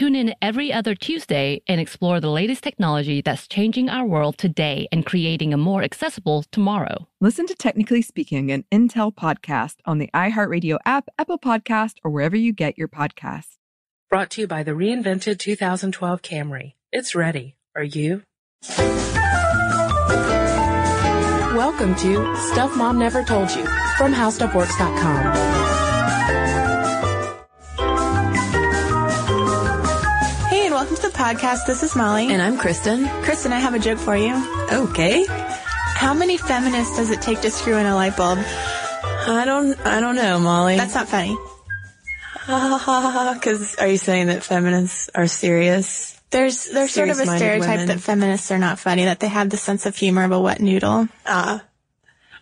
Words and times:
Tune 0.00 0.16
in 0.16 0.34
every 0.40 0.72
other 0.72 0.94
Tuesday 0.94 1.60
and 1.66 1.78
explore 1.78 2.20
the 2.20 2.30
latest 2.30 2.64
technology 2.64 3.20
that's 3.20 3.46
changing 3.46 3.90
our 3.90 4.06
world 4.06 4.38
today 4.38 4.88
and 4.90 5.04
creating 5.04 5.52
a 5.52 5.58
more 5.58 5.82
accessible 5.82 6.42
tomorrow. 6.50 7.06
Listen 7.20 7.46
to 7.46 7.54
Technically 7.54 8.00
Speaking, 8.00 8.50
an 8.50 8.64
Intel 8.72 9.14
podcast 9.14 9.74
on 9.84 9.98
the 9.98 10.08
iHeartRadio 10.14 10.78
app, 10.86 11.10
Apple 11.18 11.38
Podcast, 11.38 11.96
or 12.02 12.10
wherever 12.10 12.34
you 12.34 12.54
get 12.54 12.78
your 12.78 12.88
podcasts. 12.88 13.58
Brought 14.08 14.30
to 14.30 14.40
you 14.40 14.46
by 14.46 14.62
the 14.62 14.70
reinvented 14.70 15.38
2012 15.38 16.22
Camry. 16.22 16.76
It's 16.90 17.14
ready. 17.14 17.56
Are 17.76 17.84
you? 17.84 18.22
Welcome 21.54 21.94
to 21.96 22.36
Stuff 22.52 22.74
Mom 22.74 22.98
Never 22.98 23.22
Told 23.22 23.50
You 23.50 23.66
from 23.98 24.14
HowStuffWorks.com. 24.14 25.49
podcast. 31.30 31.64
This 31.64 31.84
is 31.84 31.94
Molly. 31.94 32.26
And 32.32 32.42
I'm 32.42 32.58
Kristen. 32.58 33.06
Kristen, 33.22 33.52
I 33.52 33.60
have 33.60 33.74
a 33.74 33.78
joke 33.78 34.00
for 34.00 34.16
you. 34.16 34.34
Okay. 34.72 35.24
How 35.28 36.12
many 36.12 36.36
feminists 36.36 36.96
does 36.96 37.10
it 37.12 37.22
take 37.22 37.40
to 37.42 37.52
screw 37.52 37.76
in 37.76 37.86
a 37.86 37.94
light 37.94 38.16
bulb? 38.16 38.40
I 38.40 39.44
don't, 39.44 39.78
I 39.86 40.00
don't 40.00 40.16
know, 40.16 40.40
Molly. 40.40 40.76
That's 40.76 40.94
not 40.96 41.08
funny. 41.08 41.36
Because 42.48 43.76
are 43.76 43.86
you 43.86 43.96
saying 43.96 44.26
that 44.26 44.42
feminists 44.42 45.08
are 45.14 45.28
serious? 45.28 46.20
There's 46.30 46.64
there's 46.64 46.90
sort 46.90 47.10
of 47.10 47.20
a 47.20 47.26
stereotype 47.26 47.68
women. 47.68 47.86
that 47.86 48.00
feminists 48.00 48.50
are 48.50 48.58
not 48.58 48.80
funny, 48.80 49.04
that 49.04 49.20
they 49.20 49.28
have 49.28 49.50
the 49.50 49.56
sense 49.56 49.86
of 49.86 49.94
humor 49.94 50.24
of 50.24 50.32
a 50.32 50.40
wet 50.40 50.60
noodle. 50.60 51.06
Ah. 51.26 51.62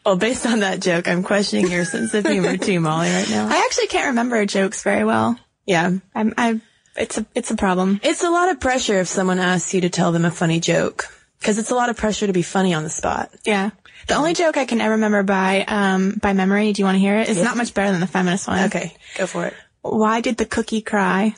Well, 0.06 0.16
based 0.16 0.46
on 0.46 0.60
that 0.60 0.80
joke, 0.80 1.08
I'm 1.08 1.22
questioning 1.22 1.70
your 1.70 1.84
sense 1.84 2.14
of 2.14 2.24
humor 2.24 2.56
too, 2.56 2.80
Molly, 2.80 3.10
right 3.10 3.28
now. 3.28 3.48
I 3.48 3.64
actually 3.66 3.88
can't 3.88 4.06
remember 4.06 4.46
jokes 4.46 4.82
very 4.82 5.04
well. 5.04 5.38
Yeah. 5.66 5.90
I'm, 6.14 6.32
I, 6.38 6.60
it's 6.98 7.18
a, 7.18 7.26
it's 7.34 7.50
a 7.50 7.56
problem. 7.56 8.00
It's 8.02 8.22
a 8.24 8.30
lot 8.30 8.50
of 8.50 8.60
pressure 8.60 8.98
if 9.00 9.08
someone 9.08 9.38
asks 9.38 9.72
you 9.74 9.82
to 9.82 9.88
tell 9.88 10.12
them 10.12 10.24
a 10.24 10.30
funny 10.30 10.60
joke. 10.60 11.06
Because 11.38 11.58
it's 11.58 11.70
a 11.70 11.74
lot 11.74 11.88
of 11.88 11.96
pressure 11.96 12.26
to 12.26 12.32
be 12.32 12.42
funny 12.42 12.74
on 12.74 12.82
the 12.82 12.90
spot. 12.90 13.30
Yeah. 13.44 13.70
The 14.08 14.14
only 14.14 14.34
joke 14.34 14.56
I 14.56 14.64
can 14.64 14.80
ever 14.80 14.92
remember 14.92 15.22
by, 15.22 15.64
um, 15.68 16.18
by 16.20 16.32
memory, 16.32 16.72
do 16.72 16.82
you 16.82 16.84
want 16.84 16.96
to 16.96 17.00
hear 17.00 17.16
it? 17.18 17.28
It's 17.28 17.42
not 17.42 17.56
much 17.56 17.74
better 17.74 17.92
than 17.92 18.00
the 18.00 18.06
feminist 18.06 18.48
one. 18.48 18.64
Okay, 18.64 18.96
go 19.16 19.26
for 19.26 19.46
it. 19.46 19.54
Why 19.82 20.20
did 20.20 20.36
the 20.36 20.46
cookie 20.46 20.80
cry? 20.80 21.34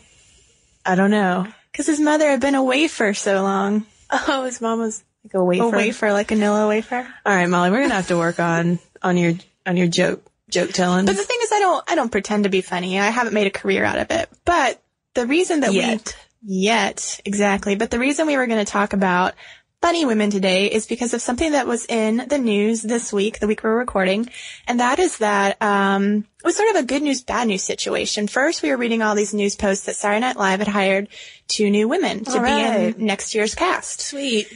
I 0.87 0.95
don't 0.95 1.11
know. 1.11 1.47
Cause 1.75 1.87
his 1.87 2.01
mother 2.01 2.29
had 2.29 2.41
been 2.41 2.55
away 2.55 2.89
for 2.89 3.15
so 3.15 3.43
long. 3.43 3.87
Oh, 4.11 4.45
his 4.45 4.61
mom 4.61 4.81
was 4.81 5.05
like 5.25 5.35
a 5.35 5.45
wafer. 5.45 5.65
A 5.65 5.69
wafer, 5.69 6.13
like 6.13 6.33
a 6.33 6.35
Nilla 6.35 6.69
wafer. 6.69 7.07
All 7.25 7.35
right, 7.35 7.47
Molly, 7.47 7.71
we're 7.71 7.83
gonna 7.83 7.95
have 7.95 8.09
to 8.09 8.19
work 8.19 8.41
on 8.41 8.79
on 9.03 9.17
your 9.17 9.35
on 9.67 9.77
your 9.77 9.87
joke 9.87 10.25
joke 10.49 10.73
telling. 10.73 11.07
But 11.07 11.17
the 11.17 11.25
thing 11.25 11.39
is, 11.43 11.53
I 11.53 11.61
don't, 11.61 11.91
I 11.91 11.95
don't 11.95 12.11
pretend 12.11 12.45
to 12.45 12.51
be 12.51 12.61
funny. 12.61 12.99
I 12.99 13.07
haven't 13.07 13.35
made 13.35 13.47
a 13.47 13.51
career 13.51 13.85
out 13.85 13.99
of 13.99 14.11
it. 14.11 14.29
But 14.45 14.83
the 15.15 15.27
reason 15.27 15.61
that 15.61 15.73
Yet. 15.73 16.17
we, 16.43 16.63
yet, 16.63 17.21
exactly. 17.25 17.77
But 17.77 17.91
the 17.91 17.99
reason 17.99 18.27
we 18.27 18.37
were 18.37 18.47
going 18.47 18.65
to 18.65 18.71
talk 18.71 18.93
about 18.93 19.35
funny 19.81 20.05
women 20.05 20.31
today 20.31 20.67
is 20.67 20.87
because 20.87 21.15
of 21.15 21.23
something 21.23 21.53
that 21.53 21.67
was 21.67 21.87
in 21.87 22.27
the 22.29 22.39
news 22.39 22.83
this 22.83 23.13
week, 23.13 23.39
the 23.39 23.47
week 23.47 23.63
we're 23.65 23.79
recording. 23.79 24.29
And 24.67 24.81
that 24.81 24.99
is 24.99 25.19
that, 25.19 25.61
um, 25.63 26.19
it 26.19 26.45
was 26.45 26.57
sort 26.57 26.71
of 26.71 26.77
a 26.77 26.87
good 26.87 27.03
news, 27.03 27.23
bad 27.23 27.49
news 27.49 27.63
situation. 27.63 28.29
First, 28.29 28.63
we 28.63 28.71
were 28.71 28.77
reading 28.77 29.03
all 29.03 29.15
these 29.15 29.33
news 29.33 29.57
posts 29.57 29.87
that 29.87 29.97
Saturday 29.97 30.21
Night 30.21 30.37
Live 30.37 30.59
had 30.59 30.69
hired 30.69 31.09
two 31.49 31.71
new 31.71 31.89
women 31.89 32.25
to 32.25 32.41
right. 32.41 32.95
be 32.95 33.01
in 33.01 33.07
next 33.07 33.35
year's 33.35 33.55
cast. 33.55 34.03
Sweet. 34.03 34.53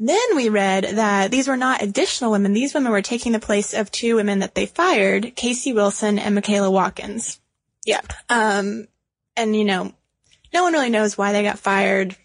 Then 0.00 0.34
we 0.34 0.48
read 0.48 0.84
that 0.96 1.30
these 1.30 1.46
were 1.46 1.56
not 1.56 1.82
additional 1.82 2.32
women. 2.32 2.52
These 2.52 2.74
women 2.74 2.90
were 2.90 3.02
taking 3.02 3.30
the 3.30 3.38
place 3.38 3.74
of 3.74 3.92
two 3.92 4.16
women 4.16 4.40
that 4.40 4.54
they 4.54 4.66
fired, 4.66 5.36
Casey 5.36 5.72
Wilson 5.72 6.18
and 6.18 6.34
Michaela 6.34 6.70
Watkins. 6.70 7.40
Yep. 7.86 8.12
Um, 8.28 8.88
and 9.36 9.54
you 9.54 9.64
know, 9.64 9.92
no 10.52 10.62
one 10.62 10.72
really 10.72 10.90
knows 10.90 11.18
why 11.18 11.32
they 11.32 11.42
got 11.42 11.58
fired. 11.58 12.16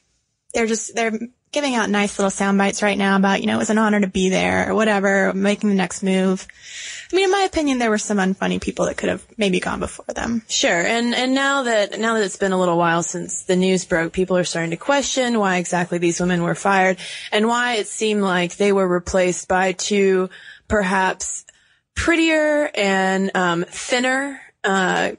They're 0.53 0.67
just, 0.67 0.95
they're 0.95 1.19
giving 1.51 1.75
out 1.75 1.89
nice 1.89 2.19
little 2.19 2.29
sound 2.29 2.57
bites 2.57 2.83
right 2.83 2.97
now 2.97 3.15
about, 3.15 3.41
you 3.41 3.47
know, 3.47 3.55
it 3.55 3.59
was 3.59 3.69
an 3.69 3.77
honor 3.77 3.99
to 4.01 4.07
be 4.07 4.29
there 4.29 4.69
or 4.69 4.75
whatever, 4.75 5.33
making 5.33 5.69
the 5.69 5.75
next 5.75 6.03
move. 6.03 6.47
I 7.11 7.15
mean, 7.15 7.25
in 7.25 7.31
my 7.31 7.41
opinion, 7.41 7.79
there 7.79 7.89
were 7.89 7.97
some 7.97 8.17
unfunny 8.17 8.61
people 8.61 8.85
that 8.85 8.97
could 8.97 9.09
have 9.09 9.25
maybe 9.35 9.59
gone 9.59 9.79
before 9.79 10.13
them. 10.13 10.43
Sure, 10.47 10.69
and 10.69 11.15
and 11.15 11.33
now 11.33 11.63
that 11.63 11.99
now 11.99 12.13
that 12.13 12.23
it's 12.23 12.37
been 12.37 12.51
a 12.51 12.59
little 12.59 12.77
while 12.77 13.01
since 13.01 13.43
the 13.43 13.55
news 13.55 13.85
broke, 13.85 14.13
people 14.13 14.37
are 14.37 14.43
starting 14.43 14.69
to 14.71 14.77
question 14.77 15.39
why 15.39 15.57
exactly 15.57 15.97
these 15.97 16.19
women 16.19 16.43
were 16.43 16.53
fired 16.53 16.97
and 17.31 17.47
why 17.47 17.75
it 17.75 17.87
seemed 17.87 18.21
like 18.21 18.57
they 18.57 18.71
were 18.71 18.87
replaced 18.87 19.47
by 19.47 19.71
two 19.71 20.29
perhaps 20.67 21.45
prettier 21.95 22.69
and 22.75 23.31
um, 23.35 23.65
thinner 23.67 24.39
uh, 24.63 25.11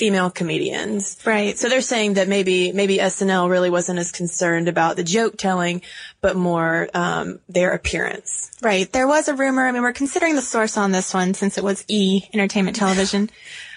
female 0.00 0.30
comedians. 0.30 1.18
Right. 1.26 1.58
So 1.58 1.68
they're 1.68 1.82
saying 1.82 2.14
that 2.14 2.26
maybe 2.26 2.72
maybe 2.72 2.96
SNL 2.96 3.50
really 3.50 3.68
wasn't 3.68 3.98
as 3.98 4.12
concerned 4.12 4.66
about 4.66 4.96
the 4.96 5.04
joke 5.04 5.36
telling, 5.36 5.82
but 6.22 6.36
more 6.36 6.88
um, 6.94 7.38
their 7.50 7.72
appearance. 7.72 8.50
Right. 8.62 8.90
There 8.90 9.06
was 9.06 9.28
a 9.28 9.34
rumor. 9.34 9.66
I 9.66 9.72
mean, 9.72 9.82
we're 9.82 9.92
considering 9.92 10.36
the 10.36 10.42
source 10.42 10.78
on 10.78 10.90
this 10.90 11.12
one 11.12 11.34
since 11.34 11.58
it 11.58 11.62
was 11.64 11.84
E 11.86 12.22
Entertainment 12.32 12.76
Television. 12.76 13.28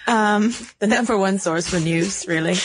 Um, 0.06 0.54
The 0.78 0.86
number 0.86 1.16
one 1.18 1.38
source 1.38 1.68
for 1.68 1.78
news, 1.78 2.26
really. 2.26 2.56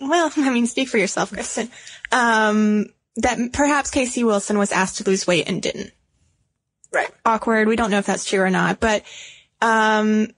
well, 0.00 0.32
I 0.36 0.50
mean, 0.50 0.66
speak 0.66 0.88
for 0.88 0.98
yourself, 0.98 1.32
Kristen. 1.32 1.70
Um, 2.10 2.86
that 3.16 3.52
perhaps 3.52 3.90
Casey 3.92 4.24
Wilson 4.24 4.58
was 4.58 4.72
asked 4.72 4.96
to 4.98 5.04
lose 5.04 5.28
weight 5.28 5.48
and 5.48 5.62
didn't. 5.62 5.92
Right. 6.92 7.10
Awkward. 7.24 7.68
We 7.68 7.76
don't 7.76 7.92
know 7.92 7.98
if 7.98 8.06
that's 8.06 8.24
true 8.24 8.40
or 8.40 8.50
not, 8.50 8.80
but, 8.80 9.04
um, 9.62 10.28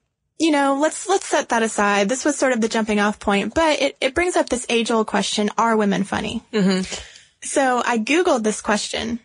you 0.43 0.51
know, 0.51 0.77
let's, 0.81 1.09
let's 1.09 1.27
set 1.27 1.51
that 1.51 1.63
aside. 1.63 2.09
This 2.09 2.25
was 2.25 2.37
sort 2.37 2.53
of 2.53 2.61
the 2.61 2.67
jumping 2.67 2.99
off 2.99 3.21
point, 3.21 3.55
but 3.55 3.81
it, 3.81 3.97
it 4.01 4.13
brings 4.13 4.35
up 4.35 4.49
this 4.49 4.67
age 4.69 4.91
old 4.91 5.07
question, 5.07 5.51
are 5.57 5.77
women 5.77 6.03
funny? 6.03 6.43
Mm-hmm. 6.53 6.83
So 7.43 7.81
I 7.85 7.99
Googled 7.99 8.43
this 8.43 8.61
question, 8.61 9.21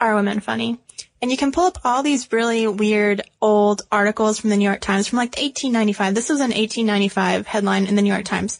are 0.00 0.16
women 0.16 0.40
funny? 0.40 0.80
And 1.22 1.30
you 1.30 1.36
can 1.36 1.52
pull 1.52 1.66
up 1.66 1.78
all 1.84 2.02
these 2.02 2.32
really 2.32 2.66
weird 2.66 3.22
old 3.40 3.82
articles 3.92 4.40
from 4.40 4.50
the 4.50 4.56
New 4.56 4.64
York 4.64 4.80
Times 4.80 5.06
from 5.06 5.18
like 5.18 5.36
1895. 5.36 6.16
This 6.16 6.28
was 6.28 6.40
an 6.40 6.50
1895 6.50 7.46
headline 7.46 7.86
in 7.86 7.94
the 7.94 8.02
New 8.02 8.12
York 8.12 8.24
Times. 8.24 8.58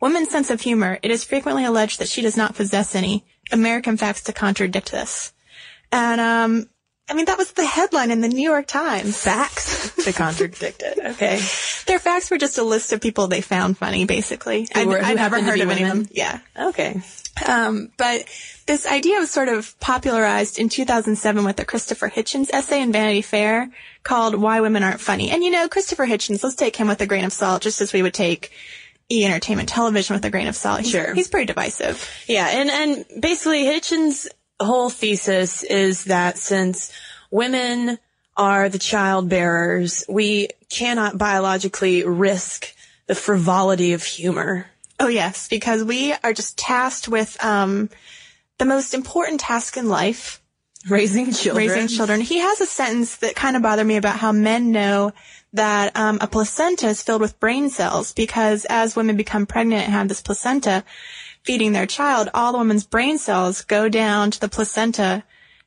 Woman's 0.00 0.30
sense 0.30 0.50
of 0.50 0.60
humor. 0.60 0.98
It 1.00 1.12
is 1.12 1.22
frequently 1.22 1.64
alleged 1.64 2.00
that 2.00 2.08
she 2.08 2.22
does 2.22 2.36
not 2.36 2.56
possess 2.56 2.96
any. 2.96 3.24
American 3.52 3.96
facts 3.96 4.24
to 4.24 4.32
contradict 4.32 4.90
this. 4.90 5.32
And, 5.92 6.20
um, 6.20 6.70
I 7.08 7.14
mean, 7.14 7.26
that 7.26 7.38
was 7.38 7.52
the 7.52 7.64
headline 7.64 8.10
in 8.10 8.20
the 8.20 8.28
New 8.28 8.42
York 8.48 8.66
Times. 8.66 9.16
Facts 9.22 9.94
to 10.04 10.12
contradict 10.12 10.82
it. 10.82 10.98
Okay. 10.98 11.36
Their 11.86 11.98
facts 12.00 12.30
were 12.30 12.38
just 12.38 12.58
a 12.58 12.64
list 12.64 12.92
of 12.92 13.00
people 13.00 13.28
they 13.28 13.40
found 13.40 13.78
funny, 13.78 14.04
basically. 14.06 14.66
Who 14.74 14.88
were- 14.88 14.98
who 14.98 15.04
I'd 15.04 15.16
never 15.16 15.40
heard 15.40 15.60
of 15.60 15.70
any 15.70 15.82
of 15.84 15.88
them. 15.88 16.08
Yeah. 16.10 16.40
Okay. 16.58 17.00
Um, 17.46 17.90
but 17.98 18.24
this 18.66 18.86
idea 18.86 19.18
was 19.18 19.30
sort 19.30 19.48
of 19.48 19.78
popularized 19.78 20.58
in 20.58 20.68
2007 20.68 21.44
with 21.44 21.56
the 21.56 21.64
Christopher 21.64 22.08
Hitchens 22.08 22.50
essay 22.52 22.80
in 22.82 22.92
Vanity 22.92 23.22
Fair 23.22 23.70
called 24.02 24.34
Why 24.34 24.60
Women 24.60 24.82
Aren't 24.82 25.00
Funny. 25.00 25.30
And 25.30 25.44
you 25.44 25.50
know, 25.50 25.68
Christopher 25.68 26.06
Hitchens, 26.06 26.42
let's 26.42 26.56
take 26.56 26.76
him 26.76 26.88
with 26.88 27.00
a 27.02 27.06
grain 27.06 27.24
of 27.26 27.32
salt, 27.32 27.62
just 27.62 27.80
as 27.82 27.92
we 27.92 28.02
would 28.02 28.14
take 28.14 28.50
E! 29.10 29.24
Entertainment 29.24 29.68
Television 29.68 30.14
with 30.16 30.24
a 30.24 30.30
grain 30.30 30.48
of 30.48 30.56
salt. 30.56 30.80
He's, 30.80 30.90
Sure. 30.90 31.14
He's 31.14 31.28
pretty 31.28 31.46
divisive. 31.46 32.10
Yeah, 32.26 32.48
and 32.48 32.70
and 32.70 33.22
basically 33.22 33.64
Hitchens' 33.64 34.26
whole 34.60 34.90
thesis 34.90 35.62
is 35.62 36.04
that 36.04 36.38
since 36.38 36.92
women 37.30 37.98
are 38.36 38.68
the 38.68 38.78
child 38.78 39.28
bearers, 39.28 40.04
we 40.08 40.48
cannot 40.68 41.18
biologically 41.18 42.04
risk 42.04 42.74
the 43.06 43.14
frivolity 43.14 43.92
of 43.92 44.02
humor. 44.02 44.66
Oh 44.98 45.08
yes, 45.08 45.48
because 45.48 45.84
we 45.84 46.12
are 46.24 46.32
just 46.32 46.58
tasked 46.58 47.08
with, 47.08 47.42
um, 47.44 47.90
the 48.58 48.64
most 48.64 48.94
important 48.94 49.40
task 49.40 49.76
in 49.76 49.88
life, 49.88 50.40
Raising 50.88 51.32
children. 51.32 51.66
raising 51.66 51.88
children. 51.88 52.20
He 52.20 52.38
has 52.38 52.60
a 52.60 52.66
sentence 52.66 53.16
that 53.16 53.34
kind 53.34 53.56
of 53.56 53.62
bothered 53.62 53.86
me 53.86 53.96
about 53.96 54.16
how 54.16 54.30
men 54.30 54.70
know 54.70 55.12
that 55.52 55.96
um, 55.96 56.18
a 56.20 56.28
placenta 56.28 56.86
is 56.86 57.02
filled 57.02 57.20
with 57.20 57.40
brain 57.40 57.70
cells 57.70 58.12
because 58.12 58.64
as 58.66 58.94
women 58.94 59.16
become 59.16 59.46
pregnant 59.46 59.84
and 59.84 59.92
have 59.92 60.08
this 60.08 60.20
placenta 60.20 60.84
feeding 61.46 61.72
their 61.72 61.86
child, 61.86 62.28
all 62.34 62.52
the 62.52 62.58
woman's 62.58 62.84
brain 62.84 63.18
cells 63.18 63.62
go 63.62 63.88
down 63.88 64.32
to 64.32 64.40
the 64.40 64.48
placenta 64.48 65.22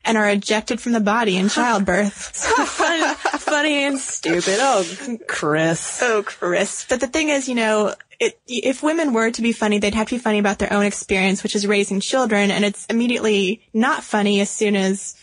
and 0.06 0.18
are 0.18 0.30
ejected 0.30 0.80
from 0.80 0.92
the 0.92 1.00
body 1.00 1.38
in 1.38 1.50
childbirth. 1.50 2.14
Fun, 2.36 3.16
funny 3.16 3.84
and 3.84 3.98
stupid. 3.98 4.58
Oh, 4.60 4.86
Chris. 5.28 6.02
Oh, 6.02 6.24
Chris. 6.24 6.86
But 6.88 7.00
the 7.00 7.08
thing 7.08 7.30
is, 7.30 7.48
you 7.48 7.56
know, 7.56 7.96
it, 8.20 8.40
if 8.48 8.84
women 8.84 9.14
were 9.14 9.32
to 9.32 9.42
be 9.42 9.54
funny, 9.54 9.80
they'd 9.80 9.94
have 9.94 10.08
to 10.10 10.16
be 10.16 10.20
funny 10.20 10.40
about 10.40 10.60
their 10.60 10.72
own 10.74 10.84
experience, 10.84 11.44
which 11.44 11.56
is 11.56 11.66
raising 11.66 12.00
children, 12.02 12.52
and 12.52 12.66
it's 12.66 12.86
immediately 12.88 13.62
not 13.74 14.04
funny 14.04 14.42
as 14.42 14.50
soon 14.50 14.76
as, 14.76 15.16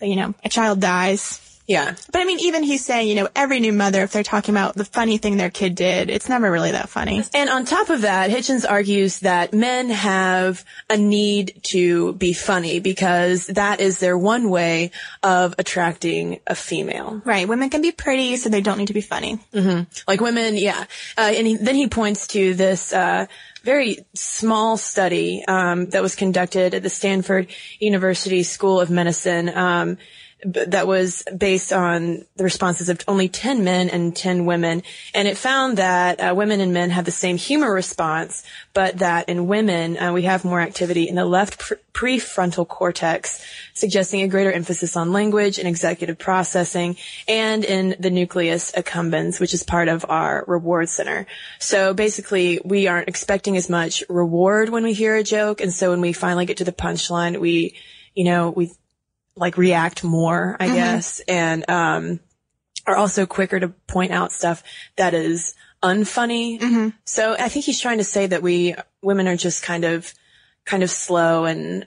you 0.00 0.16
know, 0.16 0.34
a 0.44 0.48
child 0.48 0.80
dies. 0.80 1.40
Yeah. 1.68 1.94
But 2.10 2.22
I 2.22 2.24
mean, 2.24 2.40
even 2.40 2.62
he's 2.62 2.84
saying, 2.84 3.08
you 3.08 3.14
know, 3.14 3.28
every 3.36 3.60
new 3.60 3.74
mother, 3.74 4.02
if 4.02 4.10
they're 4.10 4.22
talking 4.22 4.54
about 4.54 4.74
the 4.74 4.86
funny 4.86 5.18
thing 5.18 5.36
their 5.36 5.50
kid 5.50 5.74
did, 5.74 6.08
it's 6.08 6.28
never 6.28 6.50
really 6.50 6.70
that 6.72 6.88
funny. 6.88 7.22
And 7.34 7.50
on 7.50 7.66
top 7.66 7.90
of 7.90 8.00
that, 8.00 8.30
Hitchens 8.30 8.64
argues 8.68 9.18
that 9.20 9.52
men 9.52 9.90
have 9.90 10.64
a 10.88 10.96
need 10.96 11.60
to 11.64 12.14
be 12.14 12.32
funny 12.32 12.80
because 12.80 13.48
that 13.48 13.80
is 13.80 14.00
their 14.00 14.16
one 14.16 14.48
way 14.48 14.92
of 15.22 15.54
attracting 15.58 16.40
a 16.46 16.54
female. 16.54 17.20
Right. 17.26 17.46
Women 17.46 17.68
can 17.68 17.82
be 17.82 17.92
pretty, 17.92 18.36
so 18.38 18.48
they 18.48 18.62
don't 18.62 18.78
need 18.78 18.88
to 18.88 18.94
be 18.94 19.02
funny. 19.02 19.38
Like 20.08 20.22
women, 20.22 20.56
yeah. 20.56 20.86
Uh, 21.18 21.32
and 21.36 21.46
he, 21.46 21.56
then 21.56 21.74
he 21.74 21.86
points 21.86 22.28
to 22.28 22.54
this 22.54 22.94
uh, 22.94 23.26
very 23.62 23.98
small 24.14 24.78
study 24.78 25.44
um, 25.46 25.90
that 25.90 26.00
was 26.00 26.16
conducted 26.16 26.72
at 26.72 26.82
the 26.82 26.88
Stanford 26.88 27.48
University 27.78 28.42
School 28.42 28.80
of 28.80 28.88
Medicine. 28.88 29.50
Um, 29.54 29.98
that 30.44 30.86
was 30.86 31.24
based 31.36 31.72
on 31.72 32.24
the 32.36 32.44
responses 32.44 32.88
of 32.88 33.00
only 33.08 33.28
10 33.28 33.64
men 33.64 33.90
and 33.90 34.14
10 34.14 34.46
women. 34.46 34.84
And 35.12 35.26
it 35.26 35.36
found 35.36 35.78
that 35.78 36.20
uh, 36.20 36.34
women 36.34 36.60
and 36.60 36.72
men 36.72 36.90
have 36.90 37.04
the 37.04 37.10
same 37.10 37.36
humor 37.36 37.72
response, 37.72 38.44
but 38.72 38.98
that 38.98 39.28
in 39.28 39.48
women, 39.48 39.98
uh, 39.98 40.12
we 40.12 40.22
have 40.22 40.44
more 40.44 40.60
activity 40.60 41.08
in 41.08 41.16
the 41.16 41.24
left 41.24 41.58
pr- 41.58 41.74
prefrontal 41.92 42.68
cortex, 42.68 43.44
suggesting 43.74 44.22
a 44.22 44.28
greater 44.28 44.52
emphasis 44.52 44.96
on 44.96 45.12
language 45.12 45.58
and 45.58 45.66
executive 45.66 46.18
processing, 46.18 46.96
and 47.26 47.64
in 47.64 47.96
the 47.98 48.10
nucleus 48.10 48.70
accumbens, 48.72 49.40
which 49.40 49.54
is 49.54 49.64
part 49.64 49.88
of 49.88 50.06
our 50.08 50.44
reward 50.46 50.88
center. 50.88 51.26
So 51.58 51.94
basically, 51.94 52.60
we 52.64 52.86
aren't 52.86 53.08
expecting 53.08 53.56
as 53.56 53.68
much 53.68 54.04
reward 54.08 54.68
when 54.68 54.84
we 54.84 54.92
hear 54.92 55.16
a 55.16 55.24
joke, 55.24 55.60
and 55.60 55.72
so 55.72 55.90
when 55.90 56.00
we 56.00 56.12
finally 56.12 56.46
get 56.46 56.58
to 56.58 56.64
the 56.64 56.70
punchline, 56.70 57.40
we, 57.40 57.74
you 58.14 58.22
know, 58.22 58.50
we 58.50 58.70
like 59.38 59.56
react 59.56 60.04
more, 60.04 60.56
I 60.60 60.66
guess, 60.68 61.20
and 61.28 61.68
um, 61.70 62.20
are 62.86 62.96
also 62.96 63.26
quicker 63.26 63.58
to 63.60 63.68
point 63.68 64.12
out 64.12 64.32
stuff 64.32 64.62
that 64.96 65.14
is 65.14 65.54
unfunny. 65.82 66.60
So 67.04 67.34
I 67.38 67.48
think 67.48 67.64
he's 67.64 67.80
trying 67.80 67.98
to 67.98 68.04
say 68.04 68.26
that 68.26 68.42
we 68.42 68.74
women 69.02 69.28
are 69.28 69.36
just 69.36 69.62
kind 69.62 69.84
of 69.84 70.12
kind 70.64 70.82
of 70.82 70.90
slow 70.90 71.44
and, 71.44 71.86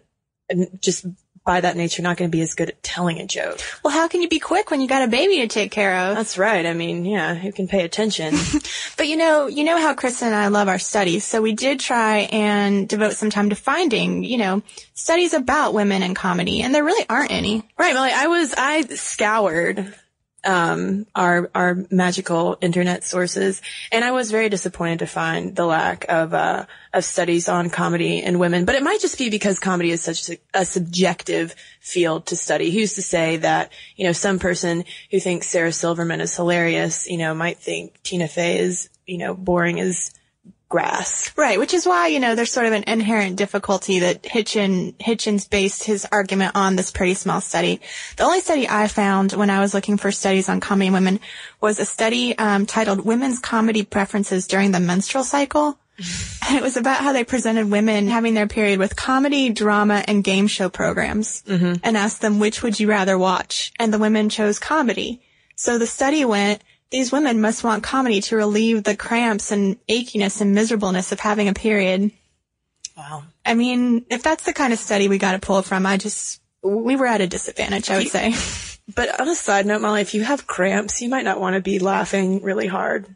and 0.50 0.80
just 0.81 1.06
by 1.43 1.61
that 1.61 1.75
nature 1.75 2.03
not 2.03 2.17
going 2.17 2.29
to 2.29 2.35
be 2.35 2.41
as 2.41 2.53
good 2.53 2.69
at 2.69 2.83
telling 2.83 3.19
a 3.19 3.25
joke. 3.25 3.59
Well, 3.83 3.93
how 3.93 4.07
can 4.07 4.21
you 4.21 4.29
be 4.29 4.39
quick 4.39 4.69
when 4.69 4.81
you 4.81 4.88
got 4.88 5.03
a 5.03 5.07
baby 5.07 5.38
to 5.38 5.47
take 5.47 5.71
care 5.71 5.95
of? 5.97 6.15
That's 6.15 6.38
right. 6.38 6.65
I 6.65 6.73
mean, 6.73 7.03
yeah, 7.05 7.33
who 7.33 7.51
can 7.51 7.67
pay 7.67 7.83
attention? 7.83 8.35
But 8.97 9.07
you 9.07 9.17
know, 9.17 9.47
you 9.47 9.63
know 9.63 9.79
how 9.79 9.95
Kristen 9.95 10.27
and 10.27 10.35
I 10.35 10.49
love 10.49 10.67
our 10.67 10.77
studies, 10.77 11.25
so 11.25 11.41
we 11.41 11.53
did 11.53 11.79
try 11.79 12.19
and 12.31 12.88
devote 12.88 13.13
some 13.13 13.31
time 13.31 13.49
to 13.49 13.55
finding, 13.55 14.23
you 14.23 14.38
know, 14.38 14.61
studies 14.93 15.33
about 15.33 15.73
women 15.73 16.03
in 16.03 16.13
comedy, 16.13 16.61
and 16.61 16.75
there 16.75 16.83
really 16.83 17.03
aren't 17.09 17.31
any. 17.31 17.63
Right, 17.79 17.95
Molly. 17.95 18.11
I 18.13 18.27
was 18.27 18.53
I 18.55 18.81
scoured 18.81 19.91
um 20.43 21.05
our 21.15 21.49
our 21.53 21.85
magical 21.91 22.57
internet 22.61 23.03
sources 23.03 23.61
and 23.91 24.03
I 24.03 24.11
was 24.11 24.31
very 24.31 24.49
disappointed 24.49 24.99
to 24.99 25.07
find 25.07 25.55
the 25.55 25.65
lack 25.65 26.05
of 26.09 26.33
uh 26.33 26.65
of 26.93 27.05
studies 27.05 27.47
on 27.47 27.69
comedy 27.69 28.21
and 28.21 28.39
women. 28.39 28.65
But 28.65 28.75
it 28.75 28.83
might 28.83 28.99
just 28.99 29.17
be 29.17 29.29
because 29.29 29.59
comedy 29.59 29.91
is 29.91 30.01
such 30.01 30.29
a, 30.53 30.65
subjective 30.65 31.55
field 31.79 32.25
to 32.27 32.35
study. 32.35 32.71
Who's 32.71 32.95
to 32.95 33.01
say 33.01 33.38
that, 33.38 33.71
you 33.95 34.05
know, 34.05 34.11
some 34.11 34.39
person 34.39 34.83
who 35.09 35.19
thinks 35.19 35.47
Sarah 35.47 35.71
Silverman 35.71 36.21
is 36.21 36.35
hilarious, 36.35 37.07
you 37.07 37.17
know, 37.17 37.33
might 37.33 37.59
think 37.59 38.01
Tina 38.03 38.27
Fey 38.27 38.59
is, 38.59 38.89
you 39.05 39.17
know, 39.17 39.33
boring 39.33 39.79
as 39.79 40.11
grass. 40.71 41.31
Right, 41.38 41.59
which 41.59 41.75
is 41.75 41.85
why, 41.85 42.07
you 42.07 42.19
know, 42.19 42.33
there's 42.33 42.51
sort 42.51 42.65
of 42.65 42.73
an 42.73 42.85
inherent 42.88 43.35
difficulty 43.35 44.00
that 44.00 44.25
Hitchin, 44.25 44.94
Hitchens 44.94 45.47
based 45.47 45.83
his 45.83 46.07
argument 46.12 46.56
on 46.56 46.75
this 46.75 46.89
pretty 46.89 47.13
small 47.13 47.41
study. 47.41 47.79
The 48.18 48.23
only 48.23 48.39
study 48.39 48.68
I 48.68 48.88
found 48.88 49.33
when 49.33 49.51
I 49.51 49.59
was 49.59 49.75
looking 49.75 49.97
for 49.97 50.12
studies 50.12 50.50
on 50.50 50.59
comedy 50.59 50.89
women 50.89 51.19
was 51.59 51.79
a 51.79 51.85
study 51.85 52.35
um, 52.38 52.65
titled 52.65 53.06
Women's 53.06 53.38
Comedy 53.38 53.83
Preferences 53.83 54.47
During 54.47 54.71
the 54.71 54.79
Menstrual 54.79 55.23
Cycle. 55.23 55.77
And 56.50 56.57
it 56.57 56.63
was 56.63 56.75
about 56.75 57.01
how 57.01 57.13
they 57.13 57.23
presented 57.23 57.69
women 57.69 58.07
having 58.07 58.33
their 58.33 58.47
period 58.47 58.79
with 58.79 58.95
comedy, 58.95 59.50
drama, 59.50 60.03
and 60.06 60.23
game 60.23 60.47
show 60.47 60.68
programs 60.68 61.44
and 61.83 61.95
asked 61.95 62.19
them 62.19 62.39
which 62.39 62.63
would 62.63 62.79
you 62.79 62.89
rather 62.89 63.18
watch. 63.18 63.71
And 63.79 63.94
the 63.94 64.00
women 64.00 64.27
chose 64.27 64.57
comedy. 64.57 65.21
So 65.56 65.77
the 65.77 65.85
study 65.85 66.25
went, 66.25 66.63
these 66.91 67.11
women 67.11 67.41
must 67.41 67.63
want 67.63 67.83
comedy 67.83 68.21
to 68.21 68.35
relieve 68.35 68.83
the 68.83 68.95
cramps 68.95 69.51
and 69.51 69.77
achiness 69.88 70.41
and 70.41 70.53
miserableness 70.53 71.11
of 71.11 71.19
having 71.19 71.47
a 71.47 71.53
period. 71.53 72.11
Wow. 72.95 73.23
I 73.45 73.53
mean, 73.55 74.05
if 74.09 74.21
that's 74.21 74.43
the 74.43 74.53
kind 74.53 74.73
of 74.73 74.79
study 74.79 75.07
we 75.07 75.17
got 75.17 75.31
to 75.31 75.39
pull 75.39 75.61
from, 75.61 75.85
I 75.85 75.97
just, 75.97 76.41
we 76.61 76.95
were 76.95 77.07
at 77.07 77.21
a 77.21 77.27
disadvantage, 77.27 77.89
I 77.89 77.97
would 77.97 78.09
say. 78.09 78.33
But 78.93 79.21
on 79.21 79.29
a 79.29 79.35
side 79.35 79.65
note, 79.65 79.81
Molly, 79.81 80.01
if 80.01 80.13
you 80.13 80.23
have 80.23 80.47
cramps, 80.47 81.01
you 81.01 81.07
might 81.07 81.23
not 81.23 81.39
want 81.39 81.55
to 81.55 81.61
be 81.61 81.80
laughing 81.80 82.42
really 82.44 82.68
hard. 82.68 83.07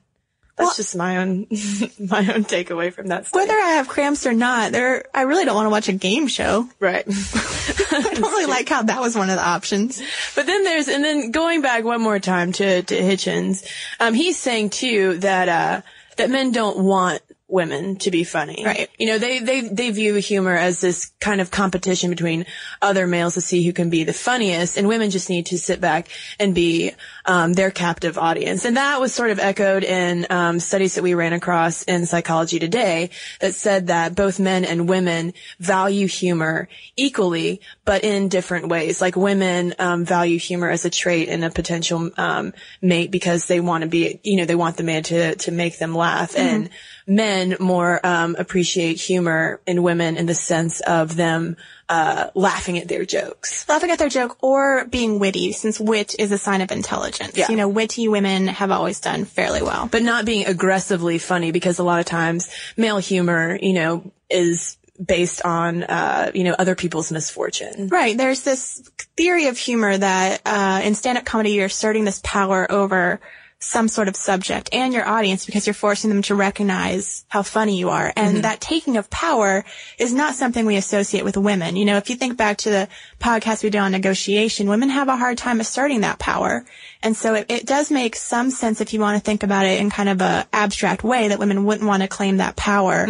That's 0.57 0.67
Well- 0.67 0.75
just 0.75 0.95
my 0.95 1.17
own 1.17 1.47
my 1.99 2.33
own 2.33 2.45
takeaway 2.45 2.93
from 2.93 3.07
that 3.07 3.27
study. 3.27 3.41
Whether 3.45 3.59
I 3.59 3.71
have 3.71 3.87
cramps 3.89 4.25
or 4.25 4.33
not, 4.33 4.71
there, 4.71 5.03
I 5.13 5.23
really 5.23 5.43
don't 5.43 5.55
want 5.55 5.65
to 5.65 5.69
watch 5.69 5.89
a 5.89 5.93
game 5.93 6.27
show. 6.27 6.69
right. 6.79 7.03
I 7.91 8.01
don't 8.01 8.21
really 8.21 8.45
like 8.45 8.69
how 8.69 8.83
that 8.83 9.01
was 9.01 9.15
one 9.15 9.29
of 9.29 9.35
the 9.35 9.45
options. 9.45 10.01
But 10.35 10.45
then 10.45 10.63
there's, 10.63 10.87
and 10.87 11.03
then 11.03 11.31
going 11.31 11.61
back 11.61 11.83
one 11.83 12.01
more 12.01 12.19
time 12.19 12.51
to, 12.53 12.83
to 12.83 12.95
Hitchens, 12.95 13.65
um, 13.99 14.13
he's 14.13 14.37
saying 14.37 14.69
too 14.71 15.17
that, 15.19 15.49
uh, 15.49 15.81
that 16.17 16.29
men 16.29 16.51
don't 16.51 16.79
want 16.79 17.21
women 17.47 17.95
to 17.97 18.09
be 18.09 18.23
funny. 18.23 18.63
Right. 18.65 18.89
You 18.97 19.07
know, 19.07 19.17
they, 19.19 19.39
they, 19.39 19.61
they 19.61 19.91
view 19.91 20.15
humor 20.15 20.55
as 20.55 20.81
this 20.81 21.11
kind 21.19 21.39
of 21.41 21.51
competition 21.51 22.09
between 22.09 22.45
other 22.81 23.05
males 23.07 23.35
to 23.35 23.41
see 23.41 23.63
who 23.63 23.71
can 23.71 23.89
be 23.89 24.03
the 24.03 24.13
funniest 24.13 24.77
and 24.77 24.87
women 24.87 25.09
just 25.11 25.29
need 25.29 25.45
to 25.47 25.57
sit 25.59 25.79
back 25.79 26.07
and 26.39 26.55
be, 26.55 26.93
um, 27.25 27.53
their 27.53 27.71
captive 27.71 28.17
audience. 28.17 28.65
And 28.65 28.77
that 28.77 28.99
was 28.99 29.13
sort 29.13 29.31
of 29.31 29.39
echoed 29.39 29.83
in, 29.83 30.27
um, 30.29 30.59
studies 30.59 30.95
that 30.95 31.03
we 31.03 31.13
ran 31.13 31.33
across 31.33 31.83
in 31.83 32.05
Psychology 32.05 32.59
Today 32.59 33.09
that 33.39 33.55
said 33.55 33.87
that 33.87 34.15
both 34.15 34.39
men 34.39 34.65
and 34.65 34.87
women 34.87 35.33
value 35.59 36.07
humor 36.07 36.67
equally, 36.95 37.61
but 37.83 38.03
in 38.03 38.29
different 38.29 38.67
ways. 38.67 39.01
Like 39.01 39.15
women, 39.15 39.73
um, 39.79 40.05
value 40.05 40.39
humor 40.39 40.69
as 40.69 40.85
a 40.85 40.89
trait 40.89 41.27
in 41.27 41.43
a 41.43 41.49
potential, 41.49 42.11
um, 42.17 42.53
mate 42.81 43.11
because 43.11 43.47
they 43.47 43.59
want 43.59 43.81
to 43.81 43.87
be, 43.87 44.19
you 44.23 44.37
know, 44.37 44.45
they 44.45 44.55
want 44.55 44.77
the 44.77 44.83
man 44.83 45.03
to, 45.03 45.35
to 45.35 45.51
make 45.51 45.77
them 45.79 45.95
laugh. 45.95 46.35
And 46.37 46.69
men 47.07 47.55
more, 47.59 48.05
um, 48.05 48.35
appreciate 48.37 48.99
humor 48.99 49.59
in 49.65 49.83
women 49.83 50.17
in 50.17 50.25
the 50.25 50.35
sense 50.35 50.79
of 50.81 51.15
them, 51.15 51.57
uh, 51.87 52.29
laughing 52.33 52.77
at 52.77 52.87
their 52.87 53.05
jokes. 53.05 53.67
Laughing 53.69 53.91
at 53.91 53.99
their 53.99 54.09
joke 54.09 54.37
or 54.41 54.85
being 54.85 55.19
witty, 55.19 55.51
since 55.51 55.79
wit 55.79 56.15
is 56.17 56.31
a 56.31 56.37
sign 56.37 56.61
of 56.61 56.71
intelligence. 56.71 57.37
Yeah. 57.37 57.47
You 57.49 57.57
know, 57.57 57.67
witty 57.67 58.07
women 58.07 58.47
have 58.47 58.71
always 58.71 58.99
done 58.99 59.25
fairly 59.25 59.61
well. 59.61 59.87
but 59.91 60.03
not 60.03 60.25
being 60.25 60.45
aggressively 60.45 61.17
funny 61.17 61.51
because 61.51 61.79
a 61.79 61.83
lot 61.83 61.99
of 61.99 62.05
times 62.05 62.49
male 62.75 62.97
humor, 62.97 63.57
you 63.61 63.73
know, 63.73 64.11
is 64.29 64.77
based 65.03 65.43
on, 65.43 65.83
uh, 65.83 66.31
you 66.33 66.43
know, 66.43 66.55
other 66.57 66.73
people's 66.73 67.11
misfortune. 67.11 67.89
Right. 67.89 68.17
There's 68.17 68.43
this 68.43 68.81
theory 69.17 69.47
of 69.47 69.57
humor 69.57 69.97
that 69.97 70.41
uh, 70.45 70.81
in 70.83 70.95
stand-up 70.95 71.25
comedy 71.25 71.51
you're 71.51 71.65
asserting 71.65 72.05
this 72.05 72.21
power 72.23 72.71
over 72.71 73.19
some 73.59 73.87
sort 73.87 74.07
of 74.07 74.15
subject 74.15 74.69
and 74.73 74.93
your 74.93 75.07
audience 75.07 75.45
because 75.45 75.65
you're 75.65 75.73
forcing 75.73 76.09
them 76.09 76.21
to 76.21 76.35
recognize 76.35 77.25
how 77.29 77.41
funny 77.41 77.77
you 77.77 77.89
are. 77.89 78.11
And 78.15 78.43
that 78.43 78.61
taking 78.61 78.97
of 78.97 79.09
power 79.09 79.63
is 79.97 80.13
not 80.13 80.35
something 80.35 80.65
we 80.65 80.75
associate 80.75 81.23
with 81.23 81.37
women. 81.37 81.75
You 81.75 81.85
know, 81.85 81.97
if 81.97 82.09
you 82.09 82.15
think 82.15 82.37
back 82.37 82.57
to 82.59 82.69
the 82.69 82.87
podcast 83.19 83.63
we 83.63 83.69
did 83.69 83.79
on 83.79 83.91
negotiation, 83.91 84.69
women 84.69 84.89
have 84.89 85.07
a 85.07 85.15
hard 85.15 85.37
time 85.37 85.59
asserting 85.61 86.01
that 86.01 86.19
power. 86.19 86.65
And 87.01 87.15
so 87.15 87.33
it, 87.33 87.45
it 87.49 87.65
does 87.65 87.89
make 87.91 88.15
some 88.15 88.51
sense 88.51 88.81
if 88.81 88.93
you 88.93 88.99
want 88.99 89.17
to 89.17 89.23
think 89.23 89.41
about 89.41 89.65
it 89.65 89.79
in 89.79 89.89
kind 89.89 90.09
of 90.09 90.21
a 90.21 90.47
abstract 90.51 91.03
way 91.03 91.29
that 91.29 91.39
women 91.39 91.65
wouldn't 91.65 91.87
want 91.87 92.03
to 92.03 92.07
claim 92.09 92.37
that 92.37 92.55
power 92.55 93.07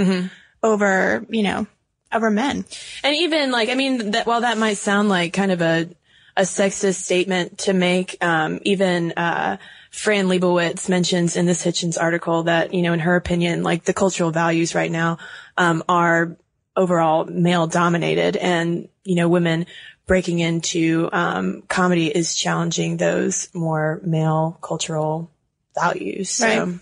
over, 0.62 1.26
you 1.30 1.44
know, 1.44 1.68
over 2.14 2.30
men. 2.30 2.66
And 3.04 3.16
even 3.16 3.52
like, 3.52 3.70
I 3.70 3.76
mean, 3.76 4.12
that 4.12 4.26
while 4.26 4.42
that 4.42 4.58
might 4.58 4.78
sound 4.78 5.10
like 5.10 5.34
kind 5.34 5.52
of 5.52 5.62
a 5.62 5.90
a 6.38 6.42
sexist 6.42 6.96
statement 6.96 7.60
to 7.60 7.74
make, 7.74 8.18
um, 8.22 8.60
even 8.64 9.14
uh, 9.14 9.58
Fran 9.96 10.28
Lebowitz 10.28 10.90
mentions 10.90 11.38
in 11.38 11.46
this 11.46 11.64
Hitchens 11.64 11.98
article 12.00 12.44
that 12.44 12.74
you 12.74 12.82
know, 12.82 12.92
in 12.92 13.00
her 13.00 13.16
opinion, 13.16 13.64
like 13.64 13.86
the 13.86 13.94
cultural 13.94 14.30
values 14.30 14.76
right 14.76 14.92
now 14.92 15.20
um, 15.58 15.84
are 15.88 16.36
overall 16.76 17.24
male 17.24 17.66
dominated, 17.66 18.36
and 18.36 18.90
you 19.06 19.16
know, 19.16 19.30
women 19.30 19.66
breaking 20.06 20.40
into 20.40 21.10
um, 21.14 21.64
comedy 21.70 22.08
is 22.08 22.36
challenging 22.36 22.98
those 22.98 23.48
more 23.54 24.02
male 24.04 24.58
cultural 24.62 25.32
values. 25.74 26.30
So. 26.30 26.46
Right. 26.46 26.80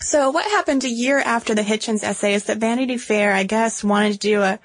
So 0.00 0.30
what 0.30 0.44
happened 0.44 0.84
a 0.84 0.88
year 0.88 1.18
after 1.18 1.54
the 1.54 1.62
Hitchens 1.62 2.04
essay 2.04 2.34
is 2.34 2.44
that 2.44 2.58
Vanity 2.58 2.96
Fair, 2.96 3.32
I 3.32 3.42
guess, 3.42 3.84
wanted 3.84 4.12
to 4.12 4.18
do 4.18 4.42
a 4.42 4.58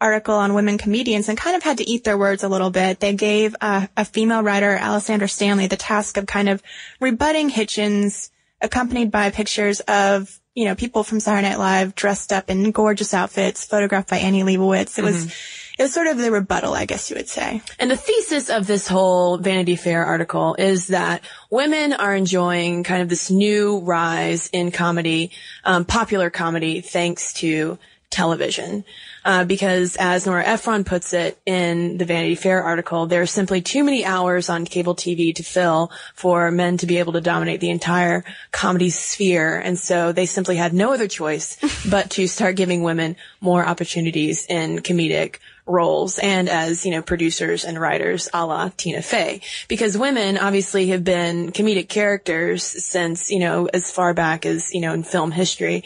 article 0.00 0.34
on 0.34 0.54
women 0.54 0.78
comedians 0.78 1.28
and 1.28 1.36
kind 1.36 1.56
of 1.56 1.62
had 1.62 1.78
to 1.78 1.88
eat 1.88 2.04
their 2.04 2.18
words 2.18 2.44
a 2.44 2.48
little 2.48 2.70
bit. 2.70 3.00
They 3.00 3.14
gave 3.14 3.56
a, 3.60 3.88
a 3.96 4.04
female 4.04 4.42
writer, 4.42 4.76
Alessandra 4.76 5.28
Stanley, 5.28 5.66
the 5.66 5.76
task 5.76 6.16
of 6.16 6.26
kind 6.26 6.48
of 6.48 6.62
rebutting 7.00 7.50
Hitchens, 7.50 8.30
accompanied 8.60 9.10
by 9.10 9.30
pictures 9.30 9.80
of 9.80 10.38
you 10.54 10.64
know 10.64 10.74
people 10.74 11.04
from 11.04 11.20
Saturday 11.20 11.48
Night 11.48 11.58
Live 11.58 11.94
dressed 11.94 12.32
up 12.32 12.50
in 12.50 12.70
gorgeous 12.70 13.14
outfits, 13.14 13.64
photographed 13.64 14.10
by 14.10 14.18
Annie 14.18 14.42
Leibovitz. 14.42 14.98
It 14.98 15.04
was 15.04 15.32
it 15.78 15.82
was 15.82 15.94
sort 15.94 16.08
of 16.08 16.18
the 16.18 16.32
rebuttal, 16.32 16.74
I 16.74 16.86
guess 16.86 17.08
you 17.08 17.16
would 17.16 17.28
say. 17.28 17.62
And 17.78 17.88
the 17.88 17.96
thesis 17.96 18.50
of 18.50 18.66
this 18.66 18.88
whole 18.88 19.38
Vanity 19.38 19.76
Fair 19.76 20.04
article 20.04 20.56
is 20.58 20.88
that 20.88 21.22
women 21.50 21.92
are 21.92 22.16
enjoying 22.16 22.82
kind 22.82 23.00
of 23.00 23.08
this 23.08 23.30
new 23.30 23.78
rise 23.78 24.48
in 24.48 24.72
comedy, 24.72 25.30
um, 25.64 25.84
popular 25.84 26.30
comedy, 26.30 26.80
thanks 26.80 27.32
to 27.34 27.78
television. 28.10 28.84
Uh, 29.24 29.44
because 29.44 29.96
as 29.96 30.26
Nora 30.26 30.44
Ephron 30.44 30.84
puts 30.84 31.12
it 31.12 31.38
in 31.44 31.98
the 31.98 32.04
Vanity 32.04 32.34
Fair 32.34 32.62
article, 32.62 33.06
there 33.06 33.20
are 33.20 33.26
simply 33.26 33.60
too 33.60 33.84
many 33.84 34.04
hours 34.04 34.48
on 34.48 34.64
cable 34.64 34.94
TV 34.94 35.34
to 35.34 35.42
fill 35.42 35.90
for 36.14 36.50
men 36.50 36.78
to 36.78 36.86
be 36.86 36.98
able 36.98 37.12
to 37.12 37.20
dominate 37.20 37.60
the 37.60 37.70
entire 37.70 38.24
comedy 38.52 38.90
sphere. 38.90 39.58
And 39.58 39.78
so 39.78 40.12
they 40.12 40.26
simply 40.26 40.56
had 40.56 40.72
no 40.72 40.92
other 40.92 41.08
choice 41.08 41.58
but 41.90 42.10
to 42.10 42.26
start 42.26 42.56
giving 42.56 42.82
women 42.82 43.16
more 43.40 43.66
opportunities 43.66 44.46
in 44.46 44.78
comedic 44.78 45.36
roles 45.66 46.18
and 46.18 46.48
as, 46.48 46.86
you 46.86 46.90
know, 46.90 47.02
producers 47.02 47.64
and 47.64 47.78
writers 47.78 48.30
a 48.32 48.46
la 48.46 48.70
Tina 48.74 49.02
Fey. 49.02 49.42
Because 49.68 49.98
women 49.98 50.38
obviously 50.38 50.88
have 50.88 51.04
been 51.04 51.52
comedic 51.52 51.90
characters 51.90 52.62
since, 52.64 53.30
you 53.30 53.38
know, 53.40 53.66
as 53.66 53.90
far 53.90 54.14
back 54.14 54.46
as, 54.46 54.72
you 54.72 54.80
know, 54.80 54.94
in 54.94 55.02
film 55.02 55.30
history. 55.30 55.84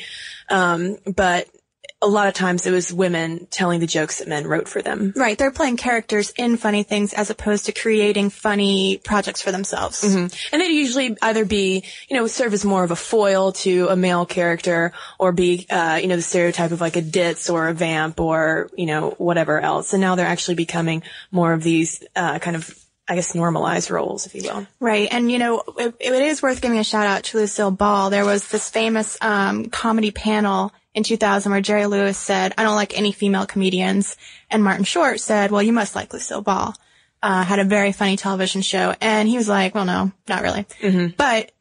Um, 0.48 0.98
but 1.04 1.48
a 2.02 2.08
lot 2.08 2.26
of 2.26 2.34
times 2.34 2.66
it 2.66 2.72
was 2.72 2.92
women 2.92 3.46
telling 3.50 3.80
the 3.80 3.86
jokes 3.86 4.18
that 4.18 4.28
men 4.28 4.46
wrote 4.46 4.68
for 4.68 4.82
them. 4.82 5.12
Right, 5.16 5.38
they're 5.38 5.52
playing 5.52 5.76
characters 5.76 6.32
in 6.36 6.56
funny 6.56 6.82
things 6.82 7.14
as 7.14 7.30
opposed 7.30 7.66
to 7.66 7.72
creating 7.72 8.30
funny 8.30 8.98
projects 8.98 9.40
for 9.40 9.52
themselves. 9.52 10.02
And 10.02 10.30
they'd 10.52 10.66
usually 10.66 11.16
either 11.22 11.44
be, 11.44 11.84
you 12.08 12.16
know, 12.16 12.26
serve 12.26 12.52
as 12.52 12.64
more 12.64 12.82
of 12.82 12.90
a 12.90 12.96
foil 12.96 13.52
to 13.52 13.88
a 13.88 13.96
male 13.96 14.26
character 14.26 14.92
or 15.18 15.32
be, 15.32 15.66
uh, 15.70 16.00
you 16.02 16.08
know, 16.08 16.16
the 16.16 16.22
stereotype 16.22 16.72
of 16.72 16.80
like 16.80 16.96
a 16.96 17.02
ditz 17.02 17.48
or 17.48 17.68
a 17.68 17.74
vamp 17.74 18.20
or, 18.20 18.68
you 18.76 18.86
know, 18.86 19.10
whatever 19.18 19.60
else. 19.60 19.92
And 19.92 20.00
now 20.00 20.16
they're 20.16 20.26
actually 20.26 20.56
becoming 20.56 21.02
more 21.30 21.52
of 21.52 21.62
these, 21.62 22.02
uh, 22.16 22.40
kind 22.40 22.56
of, 22.56 22.76
I 23.08 23.14
guess, 23.14 23.34
normalized 23.34 23.90
roles, 23.90 24.26
if 24.26 24.34
you 24.34 24.42
will. 24.44 24.66
Right, 24.80 25.08
and 25.10 25.30
you 25.30 25.38
know, 25.38 25.62
it, 25.76 25.94
it 26.00 26.22
is 26.22 26.40
worth 26.40 26.60
giving 26.60 26.78
a 26.78 26.84
shout 26.84 27.06
out 27.06 27.24
to 27.24 27.38
Lucille 27.38 27.70
Ball. 27.70 28.10
There 28.10 28.24
was 28.24 28.46
this 28.48 28.70
famous 28.70 29.18
um, 29.20 29.66
comedy 29.66 30.12
panel 30.12 30.72
in 30.94 31.02
2000 31.02 31.50
where 31.52 31.60
Jerry 31.60 31.86
Lewis 31.86 32.18
said, 32.18 32.52
I 32.58 32.62
don't 32.62 32.76
like 32.76 32.96
any 32.96 33.12
female 33.12 33.46
comedians. 33.46 34.16
And 34.50 34.62
Martin 34.62 34.84
Short 34.84 35.20
said, 35.20 35.50
well, 35.50 35.62
you 35.62 35.72
must 35.72 35.94
like 35.94 36.12
Lucille 36.12 36.42
Ball. 36.42 36.74
Uh, 37.22 37.44
had 37.44 37.60
a 37.60 37.64
very 37.64 37.92
funny 37.92 38.16
television 38.16 38.62
show. 38.62 38.94
And 39.00 39.28
he 39.28 39.36
was 39.36 39.48
like, 39.48 39.74
well, 39.74 39.84
no, 39.84 40.12
not 40.28 40.42
really. 40.42 40.66
But 41.16 41.52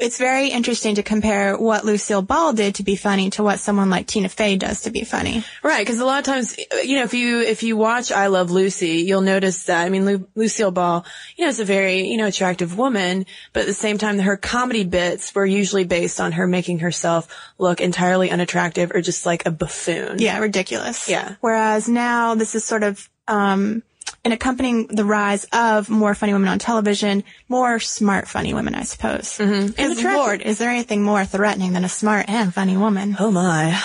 it's 0.00 0.18
very 0.18 0.48
interesting 0.48 0.96
to 0.96 1.02
compare 1.02 1.56
what 1.56 1.84
Lucille 1.84 2.22
Ball 2.22 2.52
did 2.52 2.76
to 2.76 2.82
be 2.82 2.96
funny 2.96 3.30
to 3.30 3.42
what 3.42 3.60
someone 3.60 3.90
like 3.90 4.06
Tina 4.06 4.28
Fey 4.28 4.56
does 4.56 4.82
to 4.82 4.90
be 4.90 5.04
funny. 5.04 5.44
Right, 5.62 5.80
because 5.80 6.00
a 6.00 6.04
lot 6.04 6.18
of 6.18 6.24
times, 6.24 6.56
you 6.82 6.96
know, 6.96 7.04
if 7.04 7.14
you 7.14 7.40
if 7.40 7.62
you 7.62 7.76
watch 7.76 8.10
I 8.10 8.28
Love 8.28 8.50
Lucy, 8.50 9.04
you'll 9.06 9.20
notice 9.20 9.64
that. 9.64 9.84
I 9.84 9.90
mean, 9.90 10.04
Lu- 10.06 10.28
Lucille 10.34 10.70
Ball, 10.70 11.04
you 11.36 11.44
know, 11.44 11.48
is 11.48 11.60
a 11.60 11.64
very 11.64 12.06
you 12.08 12.16
know 12.16 12.26
attractive 12.26 12.76
woman, 12.76 13.26
but 13.52 13.60
at 13.60 13.66
the 13.66 13.74
same 13.74 13.98
time, 13.98 14.18
her 14.18 14.36
comedy 14.36 14.84
bits 14.84 15.34
were 15.34 15.46
usually 15.46 15.84
based 15.84 16.20
on 16.20 16.32
her 16.32 16.46
making 16.46 16.80
herself 16.80 17.28
look 17.58 17.80
entirely 17.80 18.30
unattractive 18.30 18.92
or 18.94 19.00
just 19.00 19.26
like 19.26 19.46
a 19.46 19.50
buffoon. 19.50 20.18
Yeah, 20.18 20.38
ridiculous. 20.38 21.08
Yeah. 21.08 21.34
Whereas 21.40 21.88
now 21.88 22.34
this 22.34 22.54
is 22.54 22.64
sort 22.64 22.82
of, 22.82 23.08
um, 23.28 23.82
and 24.24 24.34
accompanying 24.34 24.86
the 24.88 25.04
rise 25.04 25.46
of 25.52 25.88
more 25.88 26.14
funny 26.14 26.32
women 26.32 26.48
on 26.48 26.58
television, 26.58 27.24
more 27.48 27.80
smart 27.80 28.28
funny 28.28 28.52
women, 28.52 28.74
I 28.74 28.82
suppose. 28.82 29.38
Mm-hmm. 29.38 29.68
Because 29.68 29.98
attractive. 29.98 30.20
Lord, 30.20 30.42
is 30.42 30.58
there 30.58 30.70
anything 30.70 31.02
more 31.02 31.24
threatening 31.24 31.72
than 31.72 31.84
a 31.84 31.88
smart 31.88 32.28
and 32.28 32.52
funny 32.52 32.76
woman? 32.76 33.16
Oh 33.18 33.30
my. 33.30 33.80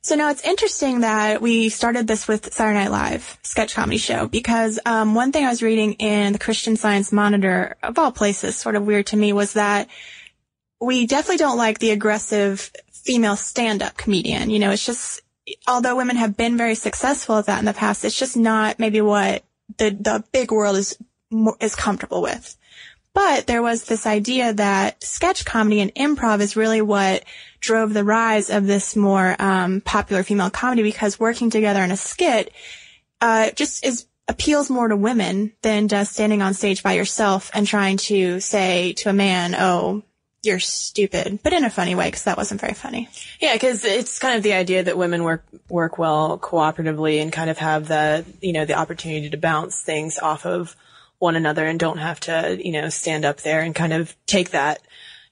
So 0.00 0.14
now 0.14 0.30
it's 0.30 0.44
interesting 0.44 1.00
that 1.00 1.42
we 1.42 1.68
started 1.68 2.06
this 2.06 2.28
with 2.28 2.52
Saturday 2.52 2.78
Night 2.78 2.90
Live 2.90 3.38
sketch 3.42 3.74
comedy 3.74 3.98
show 3.98 4.26
because 4.26 4.78
um, 4.86 5.14
one 5.14 5.32
thing 5.32 5.44
I 5.44 5.50
was 5.50 5.62
reading 5.62 5.94
in 5.94 6.32
the 6.32 6.38
Christian 6.38 6.76
Science 6.76 7.12
Monitor, 7.12 7.76
of 7.82 7.98
all 7.98 8.12
places, 8.12 8.56
sort 8.56 8.76
of 8.76 8.86
weird 8.86 9.08
to 9.08 9.16
me, 9.16 9.32
was 9.32 9.54
that 9.54 9.88
we 10.80 11.06
definitely 11.06 11.38
don't 11.38 11.58
like 11.58 11.80
the 11.80 11.90
aggressive 11.90 12.72
female 12.92 13.36
stand-up 13.36 13.96
comedian. 13.96 14.50
You 14.50 14.60
know, 14.60 14.70
it's 14.70 14.86
just 14.86 15.20
although 15.66 15.96
women 15.96 16.16
have 16.16 16.36
been 16.36 16.56
very 16.56 16.74
successful 16.74 17.38
at 17.38 17.46
that 17.46 17.58
in 17.58 17.64
the 17.64 17.72
past, 17.72 18.04
it's 18.04 18.18
just 18.18 18.36
not 18.36 18.78
maybe 18.78 19.00
what 19.00 19.42
the 19.76 19.90
the 19.90 20.24
big 20.32 20.50
world 20.50 20.76
is 20.76 20.96
is 21.60 21.74
comfortable 21.74 22.22
with. 22.22 22.56
But 23.14 23.46
there 23.46 23.62
was 23.62 23.84
this 23.84 24.06
idea 24.06 24.52
that 24.52 25.02
sketch 25.02 25.44
comedy 25.44 25.80
and 25.80 25.94
improv 25.94 26.40
is 26.40 26.56
really 26.56 26.80
what 26.80 27.24
drove 27.60 27.92
the 27.92 28.04
rise 28.04 28.48
of 28.48 28.66
this 28.66 28.94
more 28.94 29.34
um, 29.40 29.80
popular 29.80 30.22
female 30.22 30.50
comedy 30.50 30.82
because 30.82 31.18
working 31.18 31.50
together 31.50 31.82
in 31.82 31.90
a 31.90 31.96
skit 31.96 32.52
uh, 33.20 33.50
just 33.50 33.84
is 33.84 34.06
appeals 34.28 34.70
more 34.70 34.88
to 34.88 34.96
women 34.96 35.52
than 35.62 35.88
just 35.88 36.12
standing 36.12 36.42
on 36.42 36.54
stage 36.54 36.82
by 36.82 36.92
yourself 36.92 37.50
and 37.54 37.66
trying 37.66 37.96
to 37.96 38.40
say 38.40 38.92
to 38.92 39.08
a 39.08 39.14
man, 39.14 39.54
"Oh, 39.54 40.02
you're 40.48 40.58
stupid," 40.58 41.38
but 41.42 41.52
in 41.52 41.64
a 41.64 41.70
funny 41.70 41.94
way 41.94 42.06
because 42.06 42.24
that 42.24 42.36
wasn't 42.36 42.60
very 42.60 42.74
funny. 42.74 43.08
Yeah, 43.40 43.52
because 43.52 43.84
it's 43.84 44.18
kind 44.18 44.36
of 44.36 44.42
the 44.42 44.54
idea 44.54 44.82
that 44.82 44.98
women 44.98 45.22
work 45.22 45.44
work 45.68 45.98
well 45.98 46.38
cooperatively 46.38 47.22
and 47.22 47.32
kind 47.32 47.50
of 47.50 47.58
have 47.58 47.86
the 47.86 48.24
you 48.40 48.52
know 48.52 48.64
the 48.64 48.74
opportunity 48.74 49.30
to 49.30 49.36
bounce 49.36 49.80
things 49.80 50.18
off 50.18 50.44
of 50.44 50.74
one 51.18 51.36
another 51.36 51.66
and 51.66 51.78
don't 51.78 51.98
have 51.98 52.20
to 52.20 52.58
you 52.60 52.72
know 52.72 52.88
stand 52.88 53.24
up 53.24 53.38
there 53.42 53.60
and 53.60 53.74
kind 53.74 53.92
of 53.92 54.14
take 54.26 54.50
that 54.50 54.80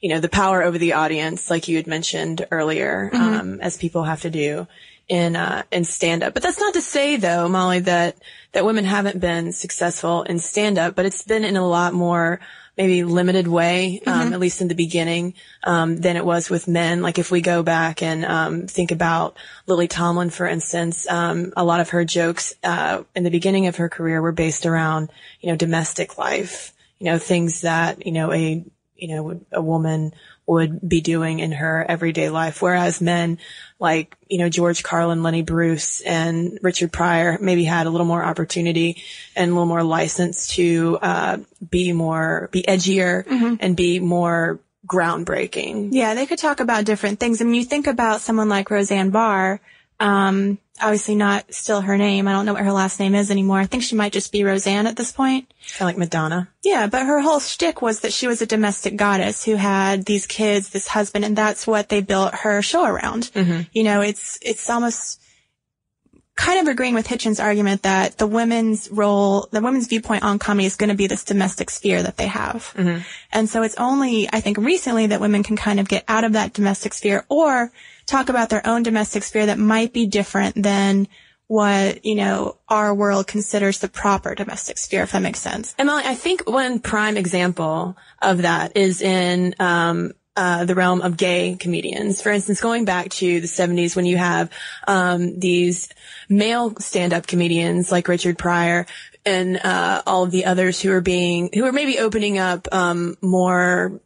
you 0.00 0.08
know 0.08 0.20
the 0.20 0.28
power 0.28 0.62
over 0.62 0.78
the 0.78 0.92
audience 0.92 1.50
like 1.50 1.68
you 1.68 1.76
had 1.76 1.86
mentioned 1.86 2.46
earlier 2.50 3.10
um, 3.12 3.60
as 3.60 3.76
people 3.76 4.04
have 4.04 4.22
to 4.22 4.30
do 4.30 4.66
in 5.08 5.36
uh, 5.36 5.62
in 5.70 5.84
stand 5.84 6.22
up. 6.22 6.34
But 6.34 6.42
that's 6.42 6.60
not 6.60 6.74
to 6.74 6.82
say 6.82 7.16
though, 7.16 7.48
Molly, 7.48 7.80
that 7.80 8.16
that 8.52 8.64
women 8.64 8.84
haven't 8.84 9.20
been 9.20 9.52
successful 9.52 10.22
in 10.22 10.38
stand 10.38 10.78
up, 10.78 10.94
but 10.94 11.06
it's 11.06 11.22
been 11.22 11.44
in 11.44 11.56
a 11.56 11.66
lot 11.66 11.94
more 11.94 12.40
maybe 12.76 13.04
limited 13.04 13.48
way, 13.48 14.00
um, 14.06 14.32
at 14.32 14.40
least 14.40 14.60
in 14.60 14.68
the 14.68 14.74
beginning, 14.74 15.34
um, 15.64 15.96
than 15.96 16.16
it 16.16 16.24
was 16.24 16.50
with 16.50 16.68
men. 16.68 17.00
Like 17.00 17.18
if 17.18 17.30
we 17.30 17.40
go 17.40 17.62
back 17.62 18.02
and 18.02 18.24
um, 18.24 18.66
think 18.66 18.90
about 18.90 19.36
Lily 19.66 19.88
Tomlin, 19.88 20.30
for 20.30 20.46
instance, 20.46 21.08
um, 21.08 21.52
a 21.56 21.64
lot 21.64 21.80
of 21.80 21.90
her 21.90 22.04
jokes 22.04 22.54
uh, 22.62 23.02
in 23.14 23.24
the 23.24 23.30
beginning 23.30 23.66
of 23.66 23.76
her 23.76 23.88
career 23.88 24.20
were 24.20 24.32
based 24.32 24.66
around, 24.66 25.10
you 25.40 25.50
know, 25.50 25.56
domestic 25.56 26.18
life, 26.18 26.74
you 26.98 27.06
know, 27.06 27.18
things 27.18 27.62
that 27.62 28.04
you 28.04 28.12
know 28.12 28.32
a 28.32 28.64
you 28.96 29.08
know 29.08 29.40
a 29.52 29.62
woman 29.62 30.12
would 30.46 30.86
be 30.88 31.00
doing 31.00 31.40
in 31.40 31.52
her 31.52 31.84
everyday 31.88 32.30
life. 32.30 32.62
Whereas 32.62 33.00
men 33.00 33.38
like, 33.78 34.16
you 34.28 34.38
know, 34.38 34.48
George 34.48 34.82
Carlin, 34.82 35.22
Lenny 35.22 35.42
Bruce 35.42 36.00
and 36.00 36.58
Richard 36.62 36.92
Pryor 36.92 37.38
maybe 37.40 37.64
had 37.64 37.86
a 37.86 37.90
little 37.90 38.06
more 38.06 38.24
opportunity 38.24 39.02
and 39.34 39.50
a 39.50 39.54
little 39.54 39.66
more 39.66 39.82
license 39.82 40.48
to, 40.54 40.98
uh, 41.02 41.38
be 41.68 41.92
more, 41.92 42.48
be 42.52 42.62
edgier 42.62 43.24
and 43.60 43.76
be 43.76 43.98
more 43.98 44.60
groundbreaking. 44.86 45.88
Yeah, 45.90 46.14
they 46.14 46.26
could 46.26 46.38
talk 46.38 46.60
about 46.60 46.84
different 46.84 47.18
things. 47.18 47.40
I 47.40 47.44
mean, 47.44 47.54
you 47.54 47.64
think 47.64 47.86
about 47.86 48.20
someone 48.20 48.48
like 48.48 48.70
Roseanne 48.70 49.10
Barr, 49.10 49.60
Um, 49.98 50.58
obviously 50.80 51.14
not 51.14 51.52
still 51.52 51.80
her 51.80 51.96
name. 51.96 52.28
I 52.28 52.32
don't 52.32 52.46
know 52.46 52.54
what 52.54 52.64
her 52.64 52.72
last 52.72 53.00
name 53.00 53.14
is 53.14 53.30
anymore. 53.30 53.58
I 53.58 53.66
think 53.66 53.82
she 53.82 53.94
might 53.94 54.12
just 54.12 54.32
be 54.32 54.44
Roseanne 54.44 54.86
at 54.86 54.96
this 54.96 55.12
point. 55.12 55.52
Kind 55.76 55.82
of 55.82 55.86
like 55.86 55.98
Madonna. 55.98 56.48
Yeah, 56.64 56.86
but 56.86 57.06
her 57.06 57.20
whole 57.20 57.40
shtick 57.40 57.82
was 57.82 58.00
that 58.00 58.12
she 58.12 58.26
was 58.26 58.42
a 58.42 58.46
domestic 58.46 58.96
goddess 58.96 59.44
who 59.44 59.56
had 59.56 60.04
these 60.04 60.26
kids, 60.26 60.70
this 60.70 60.88
husband, 60.88 61.24
and 61.24 61.36
that's 61.36 61.66
what 61.66 61.88
they 61.88 62.00
built 62.00 62.34
her 62.34 62.62
show 62.62 62.84
around. 62.84 63.30
Mm-hmm. 63.34 63.62
You 63.72 63.84
know, 63.84 64.00
it's 64.00 64.38
it's 64.42 64.68
almost 64.70 65.20
kind 66.36 66.60
of 66.60 66.68
agreeing 66.68 66.94
with 66.94 67.08
Hitchens' 67.08 67.42
argument 67.42 67.82
that 67.82 68.18
the 68.18 68.26
women's 68.26 68.90
role, 68.90 69.48
the 69.50 69.62
women's 69.62 69.86
viewpoint 69.86 70.22
on 70.22 70.38
comedy 70.38 70.66
is 70.66 70.76
going 70.76 70.90
to 70.90 70.96
be 70.96 71.06
this 71.06 71.24
domestic 71.24 71.70
sphere 71.70 72.02
that 72.02 72.18
they 72.18 72.26
have. 72.26 72.74
Mm-hmm. 72.76 73.00
And 73.32 73.48
so 73.48 73.62
it's 73.62 73.76
only, 73.76 74.28
I 74.30 74.40
think, 74.40 74.58
recently 74.58 75.06
that 75.06 75.20
women 75.20 75.42
can 75.42 75.56
kind 75.56 75.80
of 75.80 75.88
get 75.88 76.04
out 76.08 76.24
of 76.24 76.34
that 76.34 76.52
domestic 76.52 76.92
sphere 76.92 77.24
or 77.30 77.72
talk 78.06 78.28
about 78.28 78.48
their 78.48 78.66
own 78.66 78.82
domestic 78.82 79.22
sphere 79.22 79.46
that 79.46 79.58
might 79.58 79.92
be 79.92 80.06
different 80.06 80.60
than 80.60 81.08
what, 81.48 82.04
you 82.04 82.14
know, 82.14 82.56
our 82.68 82.94
world 82.94 83.26
considers 83.26 83.78
the 83.78 83.88
proper 83.88 84.34
domestic 84.34 84.78
sphere, 84.78 85.02
if 85.02 85.12
that 85.12 85.22
makes 85.22 85.40
sense. 85.40 85.74
Emily, 85.78 86.02
I 86.04 86.14
think 86.14 86.48
one 86.48 86.80
prime 86.80 87.16
example 87.16 87.96
of 88.20 88.42
that 88.42 88.76
is 88.76 89.00
in, 89.00 89.54
um, 89.58 90.12
uh, 90.36 90.66
the 90.66 90.74
realm 90.74 91.00
of 91.00 91.16
gay 91.16 91.56
comedians. 91.58 92.20
For 92.20 92.30
instance, 92.30 92.60
going 92.60 92.84
back 92.84 93.08
to 93.08 93.40
the 93.40 93.46
70s 93.46 93.96
when 93.96 94.04
you 94.04 94.18
have 94.18 94.50
um, 94.86 95.38
these 95.38 95.88
male 96.28 96.76
stand-up 96.76 97.26
comedians 97.26 97.90
like 97.90 98.06
Richard 98.06 98.36
Pryor 98.36 98.86
and 99.24 99.56
uh, 99.56 100.02
all 100.06 100.24
of 100.24 100.30
the 100.30 100.44
others 100.44 100.80
who 100.80 100.92
are 100.92 101.00
being 101.00 101.48
who 101.54 101.64
are 101.64 101.72
maybe 101.72 101.98
opening 101.98 102.38
up 102.38 102.68
um, 102.72 103.16
more 103.22 104.00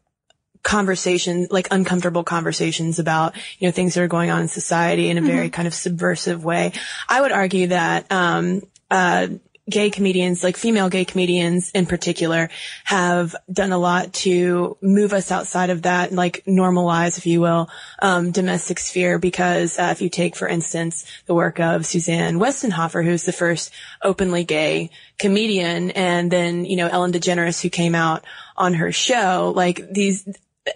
conversations 0.63 1.49
like 1.51 1.69
uncomfortable 1.71 2.23
conversations 2.25 2.99
about 2.99 3.35
you 3.59 3.67
know 3.67 3.73
things 3.73 3.95
that 3.95 4.03
are 4.03 4.09
going 4.09 4.31
on 4.31 4.43
in 4.43 4.49
society 4.49 5.09
in 5.09 5.19
a 5.19 5.21
very 5.23 5.47
Mm-hmm. 5.47 5.51
kind 5.53 5.69
of 5.69 5.75
subversive 5.75 6.45
way 6.45 6.73
i 7.09 7.21
would 7.21 7.33
argue 7.33 7.69
that 7.69 8.11
um 8.13 8.63
uh 8.91 9.27
gay 9.69 9.89
comedians 9.89 10.43
like 10.43 10.57
female 10.57 10.89
gay 10.89 11.05
comedians 11.05 11.71
in 11.71 11.87
particular 11.87 12.51
have 12.83 13.37
done 13.53 13.71
a 13.71 13.79
lot 13.79 14.13
to 14.13 14.77
move 14.83 15.13
us 15.13 15.31
outside 15.31 15.71
of 15.71 15.83
that 15.83 16.11
like 16.13 16.43
normalize 16.45 17.17
if 17.19 17.25
you 17.27 17.41
will 17.41 17.71
um 18.03 18.33
domestic 18.33 18.81
sphere 18.81 19.19
because 19.19 19.79
uh, 19.79 19.89
if 19.93 20.03
you 20.03 20.09
take 20.09 20.35
for 20.35 20.49
instance 20.49 21.05
the 21.27 21.35
work 21.35 21.61
of 21.61 21.87
suzanne 21.87 22.41
westenhoefer 22.41 23.05
who's 23.05 23.23
the 23.23 23.33
first 23.33 23.73
openly 24.03 24.43
gay 24.43 24.91
comedian 25.19 25.93
and 25.93 26.31
then 26.33 26.65
you 26.65 26.77
know 26.77 26.89
ellen 26.89 27.13
degeneres 27.13 27.63
who 27.63 27.71
came 27.71 27.95
out 27.95 28.25
on 28.57 28.75
her 28.75 28.91
show 28.91 29.53
like 29.55 29.89
these 29.93 30.27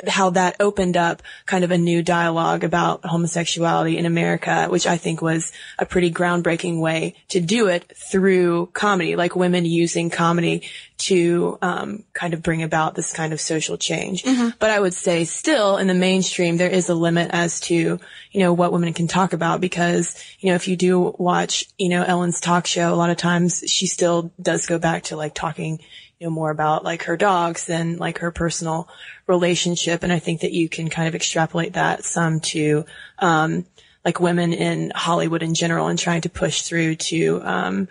how 0.06 0.30
that 0.30 0.56
opened 0.60 0.96
up 0.96 1.22
kind 1.46 1.64
of 1.64 1.70
a 1.70 1.78
new 1.78 2.02
dialogue 2.02 2.64
about 2.64 3.04
homosexuality 3.04 3.98
in 3.98 4.06
America, 4.06 4.66
which 4.68 4.86
I 4.86 4.96
think 4.96 5.22
was 5.22 5.52
a 5.78 5.86
pretty 5.86 6.10
groundbreaking 6.10 6.80
way 6.80 7.14
to 7.28 7.40
do 7.40 7.68
it 7.68 7.92
through 7.96 8.66
comedy, 8.72 9.16
like 9.16 9.36
women 9.36 9.64
using 9.64 10.10
comedy 10.10 10.62
to 10.96 11.58
um, 11.60 12.04
kind 12.12 12.34
of 12.34 12.42
bring 12.42 12.62
about 12.62 12.94
this 12.94 13.12
kind 13.12 13.32
of 13.32 13.40
social 13.40 13.76
change. 13.76 14.24
But 14.58 14.70
I 14.70 14.80
would 14.80 14.94
say 14.94 15.24
still 15.24 15.76
in 15.76 15.86
the 15.86 15.94
mainstream, 15.94 16.56
there 16.56 16.70
is 16.70 16.88
a 16.88 16.94
limit 16.94 17.30
as 17.32 17.60
to, 17.62 17.74
you 18.30 18.40
know, 18.40 18.52
what 18.52 18.72
women 18.72 18.92
can 18.92 19.08
talk 19.08 19.32
about 19.32 19.60
because, 19.60 20.16
you 20.40 20.50
know, 20.50 20.54
if 20.54 20.68
you 20.68 20.76
do 20.76 21.14
watch, 21.18 21.66
you 21.78 21.88
know, 21.88 22.04
Ellen's 22.04 22.40
talk 22.40 22.66
show, 22.66 22.92
a 22.92 22.96
lot 22.96 23.10
of 23.10 23.16
times 23.16 23.64
she 23.66 23.86
still 23.86 24.32
does 24.40 24.66
go 24.66 24.78
back 24.78 25.04
to 25.04 25.16
like 25.16 25.34
talking, 25.34 25.80
know, 26.24 26.30
more 26.30 26.50
about 26.50 26.84
like 26.84 27.04
her 27.04 27.16
dogs 27.16 27.66
than 27.66 27.96
like 27.98 28.18
her 28.18 28.30
personal 28.30 28.88
relationship. 29.26 30.02
And 30.02 30.12
I 30.12 30.18
think 30.18 30.40
that 30.40 30.52
you 30.52 30.68
can 30.68 30.90
kind 30.90 31.08
of 31.08 31.14
extrapolate 31.14 31.74
that 31.74 32.04
some 32.04 32.40
to, 32.40 32.84
um, 33.18 33.64
like 34.04 34.20
women 34.20 34.52
in 34.52 34.92
Hollywood 34.94 35.42
in 35.42 35.54
general 35.54 35.88
and 35.88 35.98
trying 35.98 36.22
to 36.22 36.28
push 36.28 36.62
through 36.62 36.96
to, 36.96 37.40
um, 37.42 37.88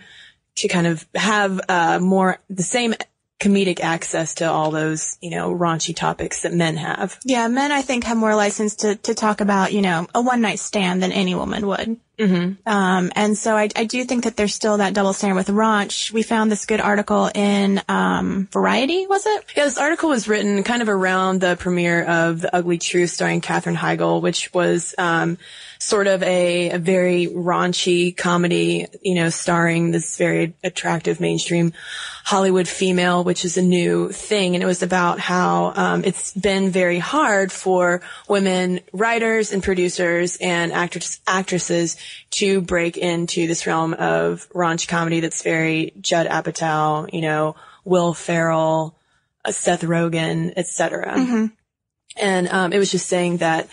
to 0.56 0.68
kind 0.68 0.86
of 0.88 1.06
have, 1.16 1.60
uh, 1.70 2.00
more, 2.00 2.40
the 2.50 2.64
same 2.64 2.94
comedic 3.40 3.82
access 3.82 4.36
to 4.36 4.46
all 4.46 4.72
those, 4.72 5.18
you 5.22 5.30
know, 5.30 5.54
raunchy 5.54 5.94
topics 5.94 6.44
that 6.44 6.54
men 6.54 6.78
have. 6.78 7.20
Yeah, 7.26 7.48
men 7.50 7.72
I 7.72 7.82
think 7.82 8.06
have 8.06 8.18
more 8.18 8.36
license 8.36 8.76
to, 8.78 8.96
to 8.96 9.14
talk 9.14 9.42
about, 9.42 9.74
you 9.74 9.82
know, 9.82 10.08
a 10.16 10.22
one 10.22 10.40
night 10.40 10.60
stand 10.60 11.04
than 11.04 11.12
any 11.12 11.36
woman 11.36 11.68
would. 11.68 11.98
Mm-hmm. 12.20 12.68
Um, 12.70 13.12
and 13.16 13.36
so 13.36 13.58
I, 13.58 13.70
I 13.76 13.86
do 13.86 14.04
think 14.04 14.26
that 14.26 14.38
there's 14.38 14.54
still 14.54 14.78
that 14.78 14.94
double 14.94 15.14
standard 15.14 15.36
with 15.36 15.48
raunch. 15.48 16.12
We 16.12 16.22
found 16.22 16.52
this 16.52 16.66
good 16.66 16.80
article 16.80 17.30
in 17.34 17.82
um, 17.90 18.48
Variety, 18.52 19.08
was 19.08 19.26
it? 19.26 19.46
Yeah, 19.56 19.66
this 19.66 19.80
article 19.80 20.10
was 20.10 20.28
written 20.28 20.64
kind 20.64 20.84
of 20.84 20.90
around 20.90 21.42
the 21.42 21.56
premiere 21.56 22.04
of 22.04 22.42
The 22.42 22.56
Ugly 22.56 22.78
Truth 22.78 23.10
starring 23.10 23.42
Katherine 23.42 23.76
Heigl, 23.76 24.22
which 24.22 24.54
was 24.54 24.94
um, 25.00 25.40
sort 25.80 26.06
of 26.08 26.22
a, 26.24 26.72
a 26.72 26.78
very 26.78 27.28
raunchy 27.28 28.16
comedy, 28.16 28.86
you 29.02 29.16
know, 29.16 29.30
starring 29.30 29.92
this 29.92 30.16
very 30.18 30.54
attractive 30.64 31.20
mainstream 31.20 31.74
Hollywood 32.26 32.68
female, 32.68 33.24
which 33.24 33.44
is 33.44 33.58
a 33.58 33.62
new 33.62 34.10
thing. 34.10 34.56
And 34.56 34.64
it 34.64 34.68
was 34.68 34.82
about 34.82 35.20
how 35.20 35.74
um, 35.76 36.04
it's 36.06 36.32
been 36.34 36.70
very 36.70 37.00
hard 37.00 37.52
for 37.52 38.02
women 38.30 38.80
writers 38.94 39.52
and 39.52 39.62
producers 39.62 40.38
and 40.40 40.72
actors, 40.72 41.20
actresses 41.28 41.98
to 42.32 42.62
break 42.62 42.98
into 42.98 43.48
this 43.48 43.68
realm 43.68 43.94
of 43.94 44.48
raunch 44.50 44.88
comedy 44.88 45.20
that's 45.20 45.44
very 45.44 45.94
Judd 46.00 46.28
Apatow, 46.28 47.12
you 47.14 47.22
know, 47.22 47.56
Will 47.86 48.14
Ferrell, 48.14 48.98
uh, 49.46 49.52
Seth 49.52 49.82
Rogen, 49.82 50.54
etc. 50.56 51.14
And 52.16 52.48
um, 52.50 52.74
it 52.74 52.78
was 52.78 52.92
just 52.92 53.08
saying 53.08 53.38
that 53.38 53.68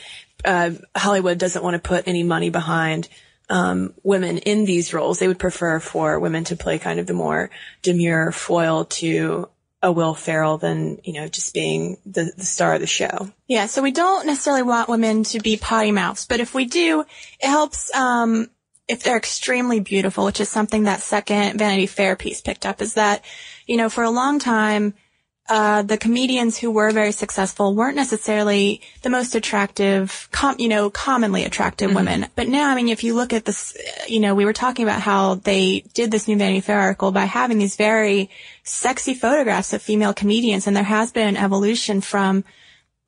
uh, 0.45 0.71
Hollywood 0.97 1.39
doesn't 1.39 1.63
want 1.63 1.75
to 1.75 1.89
put 1.89 2.09
any 2.09 2.23
money 2.23 2.51
behind 2.51 3.09
um, 3.51 3.95
women 4.03 4.39
in 4.39 4.65
these 4.65 4.95
roles. 4.95 5.19
They 5.19 5.29
would 5.29 5.39
prefer 5.39 5.81
for 5.81 6.19
women 6.19 6.45
to 6.45 6.57
play 6.57 6.79
kind 6.79 7.01
of 7.01 7.07
the 7.07 7.13
more 7.13 7.51
demure 7.83 8.33
foil 8.33 8.85
to 8.87 9.49
a 9.83 9.91
Will 9.91 10.15
Ferrell 10.15 10.59
than 10.59 10.99
you 11.05 11.15
know 11.15 11.29
just 11.29 11.55
being 11.55 11.97
the, 12.05 12.33
the 12.37 12.45
star 12.45 12.75
of 12.75 12.81
the 12.81 12.87
show. 12.87 13.31
Yeah, 13.49 13.67
so 13.67 13.83
we 13.83 13.93
don't 13.93 14.27
necessarily 14.27 14.63
want 14.63 14.89
women 14.89 15.25
to 15.25 15.41
be 15.41 15.57
potty 15.57 15.93
mouths, 15.93 16.27
but 16.27 16.41
if 16.41 16.55
we 16.55 16.67
do, 16.67 17.01
it 17.01 17.49
helps 17.49 17.93
um, 17.95 18.51
if 18.91 19.03
they're 19.03 19.17
extremely 19.17 19.81
beautiful, 19.81 20.25
which 20.25 20.41
is 20.41 20.49
something 20.49 20.83
that 20.83 21.01
second 21.01 21.59
Vanity 21.59 21.87
Fair 21.87 22.17
piece 22.17 22.41
picked 22.41 22.67
up, 22.67 22.83
is 22.83 22.95
that, 22.95 23.25
you 23.67 23.77
know, 23.77 23.89
for 23.89 24.03
a 24.03 24.11
long 24.11 24.39
time, 24.41 24.95
uh, 25.51 25.83
the 25.83 25.99
comedians 25.99 26.57
who 26.57 26.71
were 26.71 26.93
very 26.93 27.11
successful 27.11 27.75
weren't 27.75 27.97
necessarily 27.97 28.81
the 29.03 29.11
most 29.11 29.35
attractive, 29.35 30.29
com- 30.31 30.55
you 30.61 30.69
know, 30.69 30.91
commonly 30.91 31.43
attractive 31.43 31.93
women. 31.93 32.29
But 32.37 32.47
now, 32.47 32.71
I 32.71 32.77
mean, 32.77 32.89
if 32.89 33.03
you 33.03 33.15
look 33.15 33.33
at 33.33 33.47
this, 33.47 33.77
you 34.07 34.21
know, 34.21 34.37
we 34.37 34.45
were 34.45 34.53
talking 34.53 34.85
about 34.85 35.01
how 35.01 35.35
they 35.35 35.81
did 35.93 36.13
this 36.13 36.29
new 36.29 36.37
Vanity 36.37 36.61
Fair 36.61 36.79
article 36.79 37.11
by 37.11 37.25
having 37.25 37.59
these 37.59 37.75
very 37.75 38.31
sexy 38.63 39.13
photographs 39.13 39.73
of 39.73 39.83
female 39.83 40.15
comedians, 40.15 40.69
and 40.69 40.77
there 40.77 40.85
has 40.85 41.11
been 41.11 41.27
an 41.27 41.37
evolution 41.37 42.01
from 42.01 42.45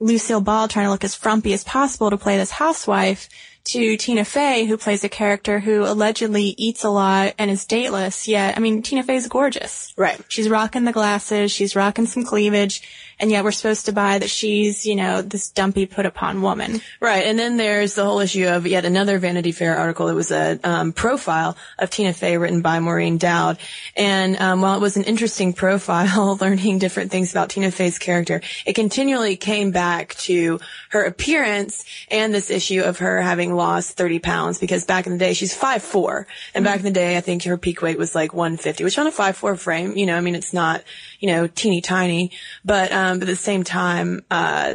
Lucille 0.00 0.40
Ball 0.40 0.66
trying 0.66 0.86
to 0.86 0.90
look 0.90 1.04
as 1.04 1.14
frumpy 1.14 1.52
as 1.52 1.62
possible 1.62 2.10
to 2.10 2.18
play 2.18 2.36
this 2.36 2.50
housewife 2.50 3.28
to 3.64 3.96
Tina 3.96 4.24
Fey, 4.24 4.64
who 4.64 4.76
plays 4.76 5.04
a 5.04 5.08
character 5.08 5.60
who 5.60 5.84
allegedly 5.84 6.54
eats 6.58 6.84
a 6.84 6.90
lot 6.90 7.34
and 7.38 7.50
is 7.50 7.64
dateless. 7.64 8.26
Yet, 8.26 8.56
I 8.56 8.60
mean, 8.60 8.82
Tina 8.82 9.02
Fey's 9.02 9.28
gorgeous. 9.28 9.92
Right. 9.96 10.20
She's 10.28 10.48
rocking 10.48 10.84
the 10.84 10.92
glasses. 10.92 11.52
She's 11.52 11.76
rocking 11.76 12.06
some 12.06 12.24
cleavage. 12.24 12.82
And 13.20 13.30
yet 13.30 13.44
we're 13.44 13.52
supposed 13.52 13.86
to 13.86 13.92
buy 13.92 14.18
that 14.18 14.30
she's, 14.30 14.84
you 14.84 14.96
know, 14.96 15.22
this 15.22 15.50
dumpy 15.50 15.86
put 15.86 16.06
upon 16.06 16.42
woman. 16.42 16.80
Right. 17.00 17.24
And 17.24 17.38
then 17.38 17.56
there's 17.56 17.94
the 17.94 18.04
whole 18.04 18.18
issue 18.18 18.48
of 18.48 18.66
yet 18.66 18.84
another 18.84 19.20
Vanity 19.20 19.52
Fair 19.52 19.76
article. 19.76 20.08
It 20.08 20.14
was 20.14 20.32
a 20.32 20.58
um, 20.64 20.92
profile 20.92 21.56
of 21.78 21.88
Tina 21.90 22.14
Fey 22.14 22.36
written 22.36 22.62
by 22.62 22.80
Maureen 22.80 23.18
Dowd. 23.18 23.58
And 23.96 24.36
um, 24.40 24.60
while 24.60 24.76
it 24.76 24.80
was 24.80 24.96
an 24.96 25.04
interesting 25.04 25.52
profile, 25.52 26.36
learning 26.40 26.80
different 26.80 27.12
things 27.12 27.30
about 27.30 27.50
Tina 27.50 27.70
Fey's 27.70 28.00
character, 28.00 28.40
it 28.66 28.72
continually 28.72 29.36
came 29.36 29.70
back 29.70 30.14
to 30.16 30.58
her 30.90 31.04
appearance 31.04 31.84
and 32.10 32.34
this 32.34 32.50
issue 32.50 32.82
of 32.82 32.98
her 32.98 33.22
having 33.22 33.51
lost 33.52 33.96
30 33.96 34.18
pounds 34.18 34.58
because 34.58 34.84
back 34.84 35.06
in 35.06 35.12
the 35.12 35.18
day, 35.18 35.34
she's 35.34 35.56
5'4". 35.56 36.26
And 36.54 36.64
back 36.64 36.78
in 36.78 36.84
the 36.84 36.90
day, 36.90 37.16
I 37.16 37.20
think 37.20 37.44
her 37.44 37.56
peak 37.56 37.82
weight 37.82 37.98
was 37.98 38.14
like 38.14 38.34
150, 38.34 38.84
which 38.84 38.98
on 38.98 39.06
a 39.06 39.12
5'4 39.12 39.58
frame, 39.58 39.96
you 39.96 40.06
know, 40.06 40.16
I 40.16 40.20
mean, 40.20 40.34
it's 40.34 40.52
not, 40.52 40.82
you 41.20 41.28
know, 41.28 41.46
teeny 41.46 41.80
tiny, 41.80 42.32
but, 42.64 42.92
um, 42.92 43.18
but 43.18 43.28
at 43.28 43.32
the 43.32 43.36
same 43.36 43.64
time, 43.64 44.24
uh, 44.30 44.74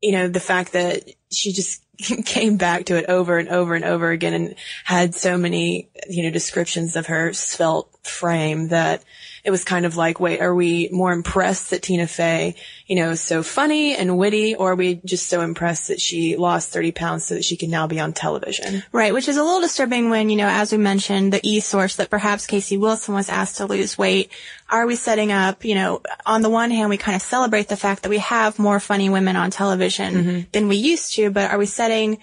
you 0.00 0.12
know, 0.12 0.28
the 0.28 0.40
fact 0.40 0.72
that 0.72 1.02
she 1.32 1.52
just 1.52 1.82
came 2.26 2.56
back 2.56 2.86
to 2.86 2.96
it 2.96 3.06
over 3.08 3.38
and 3.38 3.48
over 3.48 3.74
and 3.74 3.84
over 3.84 4.10
again 4.10 4.34
and 4.34 4.54
had 4.84 5.14
so 5.14 5.36
many, 5.36 5.88
you 6.08 6.24
know, 6.24 6.30
descriptions 6.30 6.96
of 6.96 7.06
her 7.06 7.32
svelte 7.32 7.88
frame 8.02 8.68
that 8.68 9.02
it 9.44 9.50
was 9.50 9.62
kind 9.62 9.84
of 9.84 9.94
like, 9.94 10.20
wait, 10.20 10.40
are 10.40 10.54
we 10.54 10.88
more 10.90 11.12
impressed 11.12 11.70
that 11.70 11.82
Tina 11.82 12.06
Fey, 12.06 12.54
you 12.86 12.96
know, 12.96 13.10
is 13.10 13.20
so 13.20 13.42
funny 13.42 13.94
and 13.94 14.16
witty, 14.16 14.54
or 14.54 14.72
are 14.72 14.74
we 14.74 15.02
just 15.04 15.28
so 15.28 15.42
impressed 15.42 15.88
that 15.88 16.00
she 16.00 16.36
lost 16.36 16.70
30 16.70 16.92
pounds 16.92 17.26
so 17.26 17.34
that 17.34 17.44
she 17.44 17.58
can 17.58 17.68
now 17.70 17.86
be 17.86 18.00
on 18.00 18.14
television? 18.14 18.82
Right, 18.90 19.12
which 19.12 19.28
is 19.28 19.36
a 19.36 19.44
little 19.44 19.60
disturbing 19.60 20.08
when, 20.08 20.30
you 20.30 20.36
know, 20.36 20.48
as 20.48 20.72
we 20.72 20.78
mentioned, 20.78 21.34
the 21.34 21.40
e-source 21.42 21.96
that 21.96 22.08
perhaps 22.08 22.46
Casey 22.46 22.78
Wilson 22.78 23.14
was 23.14 23.28
asked 23.28 23.58
to 23.58 23.66
lose 23.66 23.98
weight. 23.98 24.30
Are 24.70 24.86
we 24.86 24.96
setting 24.96 25.30
up, 25.30 25.62
you 25.62 25.74
know, 25.74 26.00
on 26.24 26.40
the 26.40 26.48
one 26.48 26.70
hand, 26.70 26.88
we 26.88 26.96
kind 26.96 27.14
of 27.14 27.20
celebrate 27.20 27.68
the 27.68 27.76
fact 27.76 28.02
that 28.02 28.08
we 28.08 28.18
have 28.18 28.58
more 28.58 28.80
funny 28.80 29.10
women 29.10 29.36
on 29.36 29.50
television 29.50 30.14
mm-hmm. 30.14 30.40
than 30.52 30.68
we 30.68 30.76
used 30.76 31.14
to, 31.16 31.30
but 31.30 31.50
are 31.50 31.58
we 31.58 31.66
setting 31.66 32.18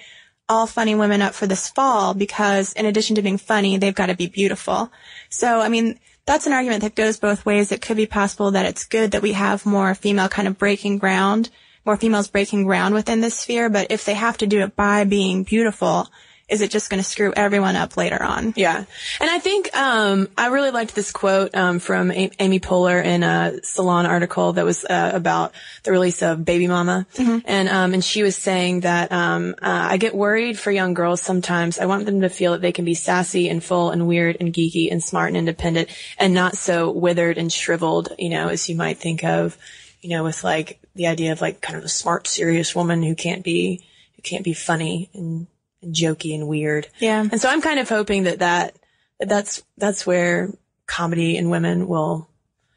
all 0.49 0.65
funny 0.67 0.95
women 0.95 1.21
up 1.21 1.33
for 1.33 1.47
this 1.47 1.69
fall 1.69 2.13
because 2.13 2.73
in 2.73 2.85
addition 2.85 3.15
to 3.15 3.21
being 3.21 3.37
funny, 3.37 3.77
they've 3.77 3.95
got 3.95 4.07
to 4.07 4.15
be 4.15 4.27
beautiful. 4.27 4.91
So, 5.29 5.61
I 5.61 5.69
mean, 5.69 5.97
that's 6.25 6.47
an 6.47 6.53
argument 6.53 6.81
that 6.81 6.95
goes 6.95 7.19
both 7.19 7.45
ways. 7.45 7.71
It 7.71 7.81
could 7.81 7.97
be 7.97 8.05
possible 8.05 8.51
that 8.51 8.65
it's 8.65 8.85
good 8.85 9.11
that 9.11 9.21
we 9.21 9.33
have 9.33 9.65
more 9.65 9.95
female 9.95 10.29
kind 10.29 10.47
of 10.47 10.57
breaking 10.57 10.97
ground, 10.97 11.49
more 11.85 11.97
females 11.97 12.27
breaking 12.27 12.65
ground 12.65 12.93
within 12.93 13.21
this 13.21 13.39
sphere, 13.39 13.69
but 13.69 13.87
if 13.89 14.05
they 14.05 14.13
have 14.13 14.37
to 14.37 14.47
do 14.47 14.61
it 14.61 14.75
by 14.75 15.03
being 15.03 15.43
beautiful, 15.43 16.07
is 16.51 16.61
it 16.61 16.69
just 16.69 16.89
going 16.89 17.01
to 17.01 17.09
screw 17.09 17.33
everyone 17.35 17.77
up 17.77 17.95
later 17.95 18.21
on? 18.21 18.53
Yeah. 18.57 18.77
And 18.77 19.29
I 19.29 19.39
think, 19.39 19.75
um, 19.75 20.27
I 20.37 20.47
really 20.47 20.71
liked 20.71 20.93
this 20.93 21.11
quote, 21.11 21.55
um, 21.55 21.79
from 21.79 22.11
a- 22.11 22.29
Amy 22.39 22.59
Poehler 22.59 23.03
in 23.03 23.23
a 23.23 23.63
Salon 23.63 24.05
article 24.05 24.53
that 24.53 24.65
was, 24.65 24.83
uh, 24.83 25.11
about 25.13 25.53
the 25.83 25.91
release 25.91 26.21
of 26.21 26.43
Baby 26.43 26.67
Mama. 26.67 27.07
Mm-hmm. 27.15 27.39
And, 27.45 27.69
um, 27.69 27.93
and 27.93 28.03
she 28.03 28.21
was 28.21 28.35
saying 28.35 28.81
that, 28.81 29.11
um, 29.11 29.55
uh, 29.61 29.87
I 29.91 29.97
get 29.97 30.13
worried 30.13 30.59
for 30.59 30.71
young 30.71 30.93
girls 30.93 31.21
sometimes. 31.21 31.79
I 31.79 31.85
want 31.85 32.05
them 32.05 32.21
to 32.21 32.29
feel 32.29 32.51
that 32.51 32.61
they 32.61 32.73
can 32.73 32.83
be 32.83 32.95
sassy 32.95 33.47
and 33.47 33.63
full 33.63 33.91
and 33.91 34.05
weird 34.05 34.37
and 34.39 34.53
geeky 34.53 34.91
and 34.91 35.01
smart 35.01 35.29
and 35.29 35.37
independent 35.37 35.89
and 36.17 36.33
not 36.33 36.57
so 36.57 36.91
withered 36.91 37.37
and 37.37 37.51
shriveled, 37.51 38.13
you 38.19 38.29
know, 38.29 38.49
as 38.49 38.67
you 38.67 38.75
might 38.75 38.97
think 38.97 39.23
of, 39.23 39.57
you 40.01 40.09
know, 40.09 40.25
with 40.25 40.43
like 40.43 40.79
the 40.95 41.07
idea 41.07 41.31
of 41.31 41.39
like 41.39 41.61
kind 41.61 41.79
of 41.79 41.85
a 41.85 41.89
smart, 41.89 42.27
serious 42.27 42.75
woman 42.75 43.03
who 43.03 43.15
can't 43.15 43.43
be, 43.43 43.85
who 44.15 44.21
can't 44.21 44.43
be 44.43 44.53
funny 44.53 45.09
and, 45.13 45.47
and 45.47 45.47
jokey 45.85 46.33
and 46.35 46.47
weird. 46.47 46.87
Yeah. 46.99 47.21
And 47.21 47.39
so 47.41 47.49
I'm 47.49 47.61
kind 47.61 47.79
of 47.79 47.89
hoping 47.89 48.23
that 48.23 48.39
that, 48.39 48.75
that 49.19 49.29
that's, 49.29 49.63
that's 49.77 50.05
where 50.05 50.49
comedy 50.85 51.37
and 51.37 51.49
women 51.49 51.87
will 51.87 52.27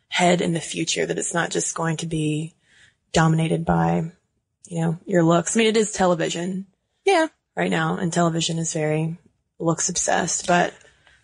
head 0.09 0.41
in 0.41 0.53
the 0.53 0.61
future, 0.61 1.05
that 1.05 1.19
it's 1.19 1.35
not 1.35 1.51
just 1.51 1.75
going 1.75 1.97
to 1.99 2.07
be 2.07 2.55
dominated 3.13 3.65
by, 3.65 4.13
you 4.69 4.81
know, 4.81 4.99
your 5.07 5.23
looks. 5.23 5.57
I 5.57 5.59
mean, 5.59 5.69
it 5.69 5.77
is 5.77 5.93
television 5.93 6.67
Yeah. 7.05 7.27
right 7.57 7.71
now 7.71 7.97
and 7.97 8.13
television 8.13 8.59
is 8.59 8.73
very 8.73 9.19
looks 9.59 9.89
obsessed, 9.89 10.47
but 10.47 10.73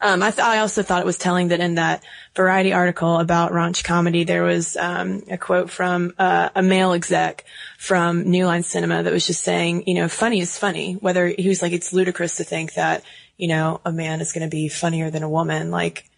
um, 0.00 0.22
I, 0.22 0.30
th- 0.30 0.44
I 0.44 0.58
also 0.58 0.82
thought 0.82 1.02
it 1.02 1.06
was 1.06 1.18
telling 1.18 1.48
that 1.48 1.60
in 1.60 1.74
that 1.74 2.02
Variety 2.34 2.72
article 2.72 3.18
about 3.18 3.52
raunch 3.52 3.84
comedy, 3.84 4.24
there 4.24 4.44
was 4.44 4.76
um, 4.76 5.22
a 5.28 5.36
quote 5.36 5.68
from 5.68 6.14
uh, 6.18 6.48
a 6.54 6.62
male 6.62 6.92
exec 6.92 7.44
from 7.76 8.30
New 8.30 8.46
Line 8.46 8.62
Cinema 8.62 9.02
that 9.02 9.12
was 9.12 9.26
just 9.26 9.42
saying, 9.42 9.84
you 9.86 9.94
know, 9.94 10.08
funny 10.08 10.40
is 10.40 10.56
funny. 10.56 10.94
Whether 10.94 11.26
he 11.26 11.48
was 11.48 11.60
like, 11.60 11.72
it's 11.72 11.92
ludicrous 11.92 12.36
to 12.36 12.44
think 12.44 12.74
that, 12.74 13.02
you 13.36 13.48
know, 13.48 13.80
a 13.84 13.92
man 13.92 14.20
is 14.20 14.32
going 14.32 14.48
to 14.48 14.54
be 14.54 14.68
funnier 14.68 15.10
than 15.10 15.22
a 15.22 15.28
woman. 15.28 15.70
Like, 15.70 16.08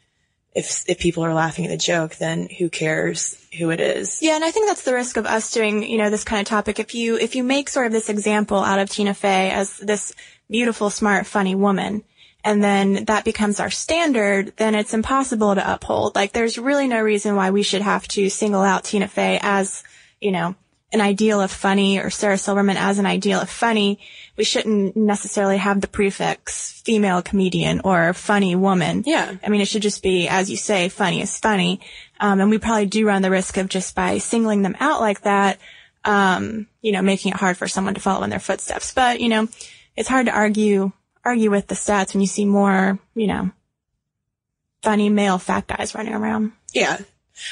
if 0.55 0.85
if 0.87 0.99
people 0.99 1.25
are 1.25 1.35
laughing 1.35 1.65
at 1.65 1.71
the 1.71 1.77
joke, 1.79 2.17
then 2.17 2.49
who 2.59 2.69
cares 2.69 3.43
who 3.59 3.71
it 3.71 3.81
is? 3.81 4.21
Yeah, 4.23 4.35
and 4.35 4.45
I 4.45 4.51
think 4.51 4.69
that's 4.69 4.83
the 4.83 4.95
risk 4.95 5.17
of 5.17 5.25
us 5.25 5.51
doing, 5.51 5.83
you 5.83 5.99
know, 5.99 6.11
this 6.11 6.25
kind 6.25 6.41
of 6.41 6.47
topic. 6.47 6.79
If 6.79 6.95
you 6.95 7.17
if 7.17 7.35
you 7.35 7.43
make 7.43 7.69
sort 7.71 7.87
of 7.87 7.93
this 7.93 8.11
example 8.11 8.59
out 8.59 8.79
of 8.79 8.91
Tina 8.91 9.15
Fey 9.15 9.51
as 9.51 9.79
this 9.79 10.15
beautiful, 10.51 10.91
smart, 10.91 11.27
funny 11.27 11.55
woman, 11.55 12.05
and 12.45 12.63
then 12.63 13.05
that 13.05 13.25
becomes 13.25 13.61
our 13.61 13.71
standard, 13.71 14.53
then 14.57 14.75
it's 14.75 14.95
impossible 14.95 15.55
to 15.55 15.73
uphold. 15.75 16.15
Like 16.15 16.33
there's 16.33 16.59
really 16.59 16.89
no 16.89 17.01
reason 17.01 17.37
why 17.37 17.51
we 17.51 17.63
should 17.63 17.83
have 17.83 18.07
to 18.09 18.29
single 18.29 18.63
out 18.63 18.85
Tina 18.85 19.09
Fey 19.09 19.39
as, 19.41 19.85
you 20.21 20.33
know, 20.33 20.55
an 20.93 21.01
ideal 21.01 21.41
of 21.41 21.51
funny 21.51 21.99
or 21.99 22.11
Sarah 22.11 22.37
Silverman 22.37 22.77
as 22.77 22.99
an 22.99 23.07
ideal 23.07 23.41
of 23.41 23.49
funny. 23.49 23.99
We 24.37 24.45
shouldn't 24.45 24.95
necessarily 24.95 25.57
have 25.57 25.81
the 25.81 25.89
prefix 25.89 26.83
female 26.83 27.23
comedian 27.23 27.81
or 27.85 28.13
funny 28.13 28.57
woman. 28.57 29.05
Yeah. 29.07 29.35
I 29.43 29.49
mean, 29.49 29.63
it 29.63 29.69
should 29.69 29.83
just 29.83 30.03
be, 30.03 30.29
as 30.29 30.51
you 30.51 30.57
say, 30.57 30.89
funny 30.91 31.23
is 31.23 31.39
funny. 31.39 31.81
Um, 32.21 32.41
and 32.41 32.51
we 32.51 32.59
probably 32.59 32.87
do 32.87 33.07
run 33.07 33.23
the 33.23 33.31
risk 33.31 33.57
of 33.57 33.69
just 33.69 33.95
by 33.95 34.19
singling 34.19 34.63
them 34.63 34.77
out 34.81 35.01
like 35.01 35.23
that, 35.23 35.59
um, 36.05 36.67
you 36.83 36.93
know, 36.93 37.03
making 37.03 37.33
it 37.33 37.39
hard 37.39 37.57
for 37.57 37.69
someone 37.69 37.95
to 37.95 38.01
follow 38.01 38.25
in 38.25 38.31
their 38.31 38.39
footsteps. 38.39 38.93
But, 38.93 39.21
you 39.21 39.29
know, 39.29 39.49
it's 39.97 40.09
hard 40.09 40.27
to 40.27 40.33
argue, 40.33 40.93
argue 41.25 41.51
with 41.51 41.69
the 41.69 41.75
stats 41.75 42.15
when 42.15 42.21
you 42.21 42.27
see 42.27 42.45
more, 42.45 42.99
you 43.15 43.27
know, 43.27 43.51
funny 44.83 45.09
male 45.09 45.39
fat 45.39 45.67
guys 45.67 45.95
running 45.95 46.15
around. 46.15 46.53
Yeah. 46.73 46.99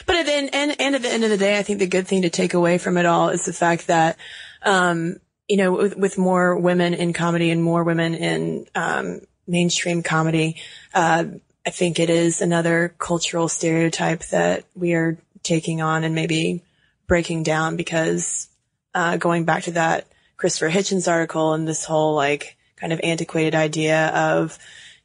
But 0.07 0.17
at 0.17 0.27
the 0.27 0.33
end, 0.33 0.51
and, 0.53 0.81
and 0.81 0.95
at 0.95 1.03
the 1.03 1.11
end 1.11 1.25
of 1.25 1.31
the 1.31 1.39
day, 1.39 1.59
I 1.59 1.63
think 1.63 1.79
the 1.79 1.87
good 1.87 2.07
thing 2.07 2.23
to 2.23 2.31
take 2.31 2.55
away 2.55 2.79
from 2.79 2.97
it 2.97 3.07
all 3.07 3.31
is 3.31 3.45
the 3.45 3.53
fact 3.53 3.87
that, 3.87 4.19
um, 4.63 5.17
you 5.49 5.57
know, 5.57 5.73
with, 5.73 5.97
with 5.97 6.19
more 6.19 6.57
women 6.57 6.95
in 6.95 7.13
comedy 7.13 7.51
and 7.51 7.63
more 7.63 7.83
women 7.83 8.15
in, 8.15 8.67
um, 8.75 9.21
mainstream 9.47 10.03
comedy, 10.03 10.57
uh, 10.95 11.25
I 11.67 11.71
think 11.71 11.99
it 11.99 12.11
is 12.11 12.41
another 12.41 12.95
cultural 12.99 13.49
stereotype 13.49 14.25
that 14.27 14.65
we 14.75 14.95
are 14.95 15.19
taking 15.43 15.81
on 15.81 16.05
and 16.05 16.15
maybe 16.15 16.63
breaking 17.07 17.43
down 17.43 17.77
because, 17.77 18.49
uh, 18.95 19.17
going 19.17 19.45
back 19.45 19.65
to 19.65 19.73
that 19.73 20.07
Christopher 20.37 20.71
Hitchens 20.71 21.11
article 21.11 21.53
and 21.53 21.67
this 21.67 21.85
whole 21.85 22.15
like 22.15 22.57
kind 22.81 22.93
of 22.93 23.01
antiquated 23.03 23.55
idea 23.55 24.09
of, 24.09 24.59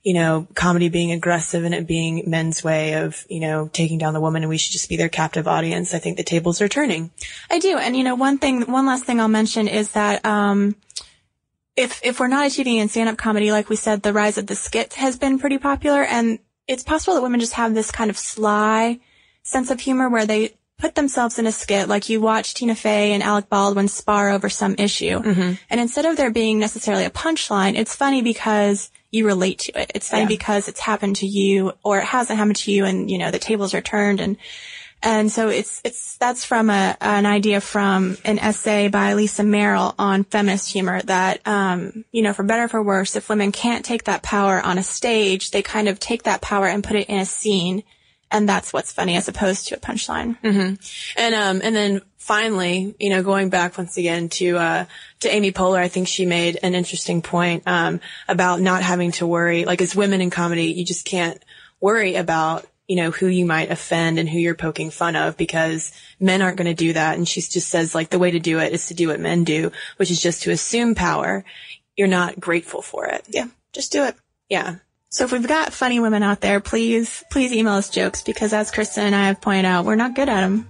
you 0.03 0.13
know, 0.13 0.47
comedy 0.53 0.89
being 0.89 1.11
aggressive 1.11 1.63
and 1.63 1.73
it 1.73 1.88
being 1.88 2.23
men's 2.27 2.63
way 2.63 2.93
of, 2.93 3.25
you 3.29 3.39
know, 3.39 3.69
taking 3.73 3.97
down 3.97 4.13
the 4.13 4.21
woman 4.21 4.43
and 4.43 4.49
we 4.49 4.57
should 4.57 4.71
just 4.71 4.88
be 4.88 4.97
their 4.97 5.09
captive 5.09 5.47
audience. 5.47 5.93
I 5.93 5.99
think 5.99 6.17
the 6.17 6.23
tables 6.23 6.61
are 6.61 6.67
turning. 6.67 7.11
I 7.49 7.59
do. 7.59 7.77
And 7.77 7.97
you 7.97 8.03
know, 8.03 8.15
one 8.15 8.38
thing, 8.38 8.61
one 8.71 8.85
last 8.85 9.05
thing 9.05 9.19
I'll 9.19 9.27
mention 9.27 9.67
is 9.67 9.91
that, 9.91 10.25
um, 10.25 10.75
if, 11.75 11.99
if 12.05 12.19
we're 12.19 12.27
not 12.27 12.47
achieving 12.47 12.77
in 12.77 12.88
stand-up 12.88 13.17
comedy, 13.17 13.51
like 13.51 13.67
we 13.67 13.75
said, 13.75 14.01
the 14.01 14.13
rise 14.13 14.38
of 14.38 14.47
the 14.47 14.55
skit 14.55 14.93
has 14.93 15.17
been 15.17 15.39
pretty 15.39 15.57
popular 15.57 16.03
and 16.03 16.39
it's 16.67 16.83
possible 16.83 17.15
that 17.15 17.21
women 17.21 17.39
just 17.39 17.53
have 17.53 17.73
this 17.73 17.91
kind 17.91 18.09
of 18.09 18.17
sly 18.17 18.99
sense 19.43 19.69
of 19.69 19.79
humor 19.79 20.09
where 20.09 20.25
they 20.25 20.55
put 20.77 20.95
themselves 20.95 21.39
in 21.39 21.47
a 21.47 21.51
skit, 21.51 21.88
like 21.88 22.09
you 22.09 22.19
watch 22.19 22.53
Tina 22.53 22.75
Fey 22.75 23.13
and 23.13 23.23
Alec 23.23 23.49
Baldwin 23.49 23.88
spar 23.88 24.29
over 24.29 24.49
some 24.49 24.75
issue. 24.77 25.21
And 25.69 25.79
instead 25.79 26.05
of 26.05 26.17
there 26.17 26.31
being 26.31 26.59
necessarily 26.59 27.05
a 27.05 27.09
punchline, 27.09 27.75
it's 27.77 27.95
funny 27.95 28.21
because 28.21 28.91
you 29.11 29.25
relate 29.25 29.59
to 29.59 29.81
it. 29.81 29.91
It's 29.95 30.09
funny 30.09 30.23
Yeah. 30.23 30.27
because 30.27 30.67
it's 30.67 30.81
happened 30.81 31.15
to 31.17 31.27
you 31.27 31.71
or 31.83 31.99
it 31.99 32.05
hasn't 32.05 32.38
happened 32.38 32.57
to 32.57 32.71
you 32.71 32.83
and, 32.85 33.09
you 33.09 33.17
know, 33.17 33.31
the 33.31 33.39
tables 33.39 33.73
are 33.73 33.81
turned 33.81 34.19
and, 34.19 34.35
and 35.01 35.31
so 35.31 35.49
it's, 35.49 35.81
it's, 35.85 36.17
that's 36.17 36.43
from 36.43 36.69
a, 36.69 36.97
an 36.99 37.25
idea 37.25 37.61
from 37.61 38.17
an 38.25 38.39
essay 38.39 38.88
by 38.89 39.13
Lisa 39.13 39.43
Merrill 39.43 39.93
on 39.99 40.23
feminist 40.23 40.71
humor 40.71 41.01
that, 41.03 41.45
um, 41.47 42.03
you 42.11 42.21
know, 42.23 42.33
for 42.33 42.43
better 42.43 42.63
or 42.63 42.67
for 42.67 42.83
worse, 42.83 43.15
if 43.15 43.29
women 43.29 43.51
can't 43.51 43.85
take 43.85 44.05
that 44.05 44.23
power 44.23 44.59
on 44.59 44.77
a 44.77 44.83
stage, 44.83 45.51
they 45.51 45.61
kind 45.61 45.88
of 45.88 45.99
take 45.99 46.23
that 46.23 46.41
power 46.41 46.65
and 46.67 46.83
put 46.83 46.95
it 46.97 47.07
in 47.07 47.19
a 47.19 47.25
scene. 47.25 47.83
And 48.36 48.50
that's 48.50 48.74
what's 48.74 48.91
funny 48.91 49.15
as 49.15 49.28
opposed 49.30 49.69
to 49.69 49.76
a 49.76 49.80
punchline. 49.80 50.36
And, 51.15 51.34
um, 51.34 51.62
and 51.63 51.74
then 51.74 52.02
finally, 52.17 52.93
you 53.00 53.10
know, 53.10 53.24
going 53.24 53.50
back 53.50 53.78
once 53.78 53.95
again 53.95 54.28
to, 54.30 54.58
uh, 54.58 54.86
to 55.21 55.34
Amy 55.34 55.52
Poehler, 55.54 55.80
I 55.80 55.88
think 55.88 56.08
she 56.08 56.26
made 56.26 56.60
an 56.62 56.76
interesting 56.76 57.21
point, 57.21 57.63
um, 57.65 58.02
about 58.28 58.60
not 58.60 58.84
having 58.84 59.12
to 59.13 59.26
worry, 59.26 59.63
like 59.63 59.82
as 59.82 59.95
women 59.95 60.19
in 60.19 60.30
comedy, 60.30 60.65
you 60.74 60.84
just 60.84 61.06
can't 61.06 61.41
worry 61.80 62.15
about, 62.15 62.65
you 62.88 62.98
know, 62.98 63.10
who 63.10 63.28
you 63.28 63.45
might 63.45 63.71
offend 63.71 64.19
and 64.19 64.28
who 64.28 64.38
you're 64.38 64.54
poking 64.54 64.91
fun 64.91 65.15
of 65.15 65.38
because 65.38 65.93
men 66.19 66.41
aren't 66.41 66.58
going 66.58 66.67
to 66.67 66.74
do 66.74 66.93
that. 66.93 67.17
And 67.17 67.28
she 67.28 67.41
just 67.41 67.69
says 67.69 67.95
like 67.95 68.10
the 68.10 68.19
way 68.19 68.32
to 68.32 68.39
do 68.39 68.60
it 68.60 68.74
is 68.74 68.88
to 68.88 68.93
do 68.93 69.08
what 69.08 69.19
men 69.19 69.45
do, 69.45 69.71
which 69.95 70.12
is 70.12 70.21
just 70.21 70.43
to 70.43 70.52
assume 70.52 70.93
power. 70.93 71.45
You're 71.95 72.08
not 72.10 72.39
grateful 72.39 72.82
for 72.82 73.06
it. 73.06 73.24
Yeah. 73.30 73.48
Just 73.71 73.93
do 73.93 74.04
it. 74.04 74.15
Yeah. 74.50 74.76
So 75.15 75.23
if 75.23 75.32
we've 75.32 75.47
got 75.47 75.71
funny 75.71 76.01
women 76.01 76.23
out 76.23 76.41
there, 76.41 76.60
please, 76.60 77.23
please 77.32 77.54
email 77.54 77.75
us 77.75 77.89
jokes 77.89 78.21
because 78.21 78.51
as 78.51 78.69
Kristen 78.69 79.06
and 79.06 79.15
I 79.15 79.28
have 79.28 79.39
pointed 79.39 79.63
out, 79.63 79.86
we're 79.86 79.95
not 79.95 80.13
good 80.13 80.28
at 80.28 80.41
them. 80.41 80.67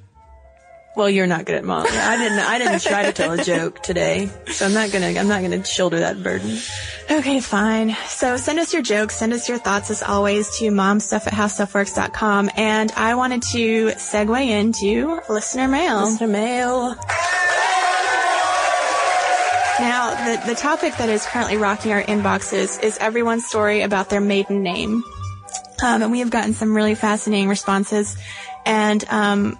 Well, 0.95 1.10
you're 1.10 1.25
not 1.25 1.45
good 1.45 1.55
at 1.55 1.63
mom. 1.63 1.88
I 1.89 2.15
didn't. 2.15 2.38
I 2.38 2.60
didn't 2.60 2.84
try 2.84 3.05
to 3.05 3.12
tell 3.12 3.31
a 3.31 3.43
joke 3.43 3.81
today, 3.81 4.29
so 4.51 4.67
I'm 4.67 4.73
not 4.73 4.91
gonna. 4.91 5.08
I'm 5.08 5.27
not 5.27 5.41
gonna 5.41 5.65
shoulder 5.65 5.97
that 5.97 6.21
burden. 6.21 6.60
Okay, 7.10 7.39
fine. 7.39 7.97
So 8.05 8.38
send 8.38 8.60
us 8.60 8.71
your 8.71 8.84
jokes, 8.84 9.15
send 9.15 9.34
us 9.34 9.49
your 9.49 9.58
thoughts 9.58 9.89
as 9.89 10.03
always 10.03 10.47
to 10.60 10.65
momstuff 10.65 11.25
at 11.25 11.34
howstuffworks.com. 11.34 12.51
And 12.55 12.91
I 12.91 13.15
wanted 13.15 13.41
to 13.51 13.88
segue 13.88 14.47
into 14.47 15.19
listener 15.27 15.67
mail. 15.67 16.05
Listener 16.05 16.27
mail. 16.27 16.95
Now, 19.79 20.15
the, 20.25 20.47
the 20.47 20.55
topic 20.55 20.95
that 20.97 21.09
is 21.09 21.25
currently 21.25 21.57
rocking 21.57 21.91
our 21.91 22.01
inboxes 22.01 22.81
is 22.81 22.97
everyone's 22.99 23.45
story 23.45 23.81
about 23.81 24.09
their 24.09 24.21
maiden 24.21 24.63
name. 24.63 25.03
Um, 25.83 26.01
and 26.01 26.11
we 26.11 26.19
have 26.19 26.29
gotten 26.29 26.53
some 26.53 26.73
really 26.73 26.95
fascinating 26.95 27.49
responses. 27.49 28.15
And 28.65 29.03
um, 29.09 29.59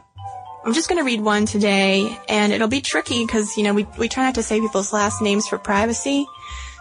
I'm 0.66 0.74
just 0.74 0.90
going 0.90 1.00
to 1.00 1.06
read 1.06 1.22
one 1.22 1.46
today, 1.46 2.18
and 2.30 2.54
it'll 2.54 2.68
be 2.68 2.82
tricky 2.82 3.24
because 3.26 3.56
you 3.56 3.64
know 3.64 3.74
we 3.74 3.86
we 4.00 4.10
try 4.10 4.24
not 4.24 4.36
to 4.36 4.44
say 4.44 4.60
people's 4.60 4.92
last 4.92 5.22
names 5.22 5.48
for 5.48 5.60
privacy. 5.60 6.26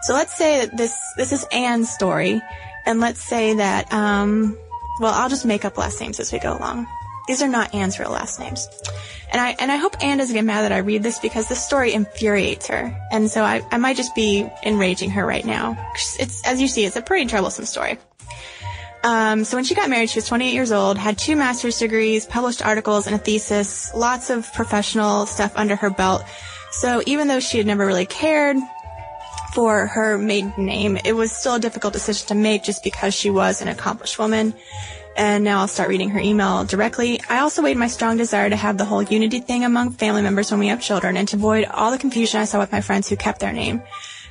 So 0.01 0.13
let's 0.13 0.35
say 0.35 0.65
that 0.65 0.75
this 0.75 0.97
this 1.17 1.31
is 1.31 1.45
Anne's 1.51 1.91
story, 1.91 2.41
and 2.87 2.99
let's 2.99 3.21
say 3.21 3.53
that 3.53 3.93
um, 3.93 4.57
well, 4.99 5.13
I'll 5.13 5.29
just 5.29 5.45
make 5.45 5.65
up 5.65 5.77
last 5.77 6.01
names 6.01 6.19
as 6.19 6.31
we 6.31 6.39
go 6.39 6.57
along. 6.57 6.87
These 7.27 7.41
are 7.41 7.47
not 7.47 7.73
Anne's 7.73 7.99
real 7.99 8.11
last 8.11 8.39
names. 8.39 8.67
And 9.31 9.41
I 9.41 9.55
and 9.59 9.71
I 9.71 9.77
hope 9.77 10.01
Anne 10.03 10.17
doesn't 10.17 10.33
get 10.33 10.45
mad 10.45 10.61
that 10.61 10.71
I 10.71 10.77
read 10.77 11.03
this 11.03 11.19
because 11.19 11.47
this 11.47 11.63
story 11.63 11.93
infuriates 11.93 12.67
her. 12.67 12.95
And 13.11 13.29
so 13.29 13.43
I, 13.43 13.65
I 13.71 13.77
might 13.77 13.97
just 13.97 14.15
be 14.15 14.47
enraging 14.63 15.09
her 15.11 15.25
right 15.25 15.45
now. 15.45 15.77
It's 16.19 16.45
as 16.45 16.61
you 16.61 16.67
see, 16.67 16.85
it's 16.85 16.95
a 16.95 17.01
pretty 17.01 17.25
troublesome 17.25 17.65
story. 17.65 17.97
Um, 19.03 19.43
so 19.43 19.57
when 19.57 19.63
she 19.63 19.75
got 19.75 19.89
married, 19.89 20.09
she 20.09 20.17
was 20.17 20.27
28 20.27 20.53
years 20.53 20.71
old, 20.71 20.97
had 20.97 21.17
two 21.17 21.35
master's 21.35 21.77
degrees, 21.77 22.25
published 22.25 22.65
articles 22.65 23.05
and 23.05 23.15
a 23.15 23.19
thesis, 23.19 23.93
lots 23.93 24.31
of 24.31 24.51
professional 24.53 25.27
stuff 25.27 25.53
under 25.55 25.75
her 25.75 25.91
belt. 25.91 26.23
So 26.71 27.03
even 27.05 27.27
though 27.27 27.39
she 27.39 27.57
had 27.57 27.67
never 27.67 27.85
really 27.85 28.07
cared 28.07 28.57
for 29.55 29.87
her 29.87 30.17
maiden 30.17 30.53
name. 30.57 30.97
It 31.05 31.13
was 31.13 31.31
still 31.31 31.55
a 31.55 31.59
difficult 31.59 31.93
decision 31.93 32.27
to 32.27 32.35
make 32.35 32.63
just 32.63 32.83
because 32.83 33.13
she 33.13 33.29
was 33.29 33.61
an 33.61 33.69
accomplished 33.69 34.19
woman. 34.19 34.53
And 35.15 35.43
now 35.45 35.61
I'll 35.61 35.67
start 35.67 35.89
reading 35.89 36.09
her 36.09 36.19
email 36.19 36.65
directly. 36.65 37.21
I 37.29 37.39
also 37.39 37.61
weighed 37.61 37.77
my 37.77 37.87
strong 37.87 38.17
desire 38.17 38.49
to 38.49 38.55
have 38.55 38.77
the 38.77 38.85
whole 38.85 39.01
unity 39.01 39.39
thing 39.39 39.63
among 39.63 39.91
family 39.91 40.21
members 40.21 40.51
when 40.51 40.59
we 40.59 40.67
have 40.67 40.81
children 40.81 41.15
and 41.15 41.27
to 41.29 41.37
avoid 41.37 41.65
all 41.65 41.91
the 41.91 41.97
confusion 41.97 42.41
I 42.41 42.45
saw 42.45 42.59
with 42.59 42.71
my 42.71 42.81
friends 42.81 43.07
who 43.07 43.15
kept 43.15 43.39
their 43.39 43.53
name. 43.53 43.81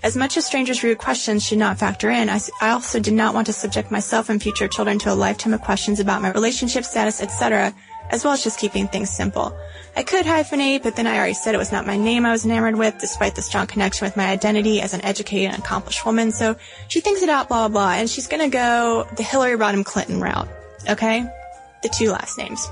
As 0.02 0.14
much 0.14 0.36
as 0.36 0.44
strangers' 0.44 0.82
rude 0.82 0.98
questions 0.98 1.42
should 1.42 1.56
not 1.56 1.78
factor 1.78 2.10
in, 2.10 2.28
I, 2.28 2.38
I 2.60 2.70
also 2.70 3.00
did 3.00 3.14
not 3.14 3.32
want 3.32 3.46
to 3.46 3.54
subject 3.54 3.90
myself 3.90 4.28
and 4.28 4.42
future 4.42 4.68
children 4.68 4.98
to 4.98 5.10
a 5.10 5.14
lifetime 5.14 5.54
of 5.54 5.62
questions 5.62 5.98
about 5.98 6.20
my 6.20 6.30
relationship 6.30 6.84
status, 6.84 7.22
etc., 7.22 7.74
as 8.10 8.22
well 8.22 8.34
as 8.34 8.44
just 8.44 8.58
keeping 8.58 8.86
things 8.86 9.08
simple. 9.08 9.58
I 9.96 10.02
could 10.02 10.26
hyphenate, 10.26 10.82
but 10.82 10.94
then 10.94 11.06
I 11.06 11.16
already 11.16 11.32
said 11.32 11.54
it 11.54 11.58
was 11.58 11.72
not 11.72 11.86
my 11.86 11.96
name 11.96 12.26
I 12.26 12.32
was 12.32 12.44
enamored 12.44 12.76
with, 12.76 12.98
despite 12.98 13.34
the 13.34 13.40
strong 13.40 13.66
connection 13.66 14.04
with 14.04 14.14
my 14.14 14.26
identity 14.26 14.82
as 14.82 14.92
an 14.92 15.02
educated 15.02 15.54
and 15.54 15.62
accomplished 15.62 16.04
woman. 16.04 16.32
So 16.32 16.56
she 16.88 17.00
thinks 17.00 17.22
it 17.22 17.30
out, 17.30 17.48
blah, 17.48 17.68
blah, 17.68 17.80
blah, 17.80 17.92
and 17.94 18.10
she's 18.10 18.26
gonna 18.26 18.50
go 18.50 19.08
the 19.16 19.22
Hillary 19.22 19.56
Rodham 19.56 19.86
Clinton 19.86 20.20
route. 20.20 20.48
Okay? 20.88 21.26
The 21.82 21.88
two 21.88 22.10
last 22.10 22.38
names. 22.38 22.68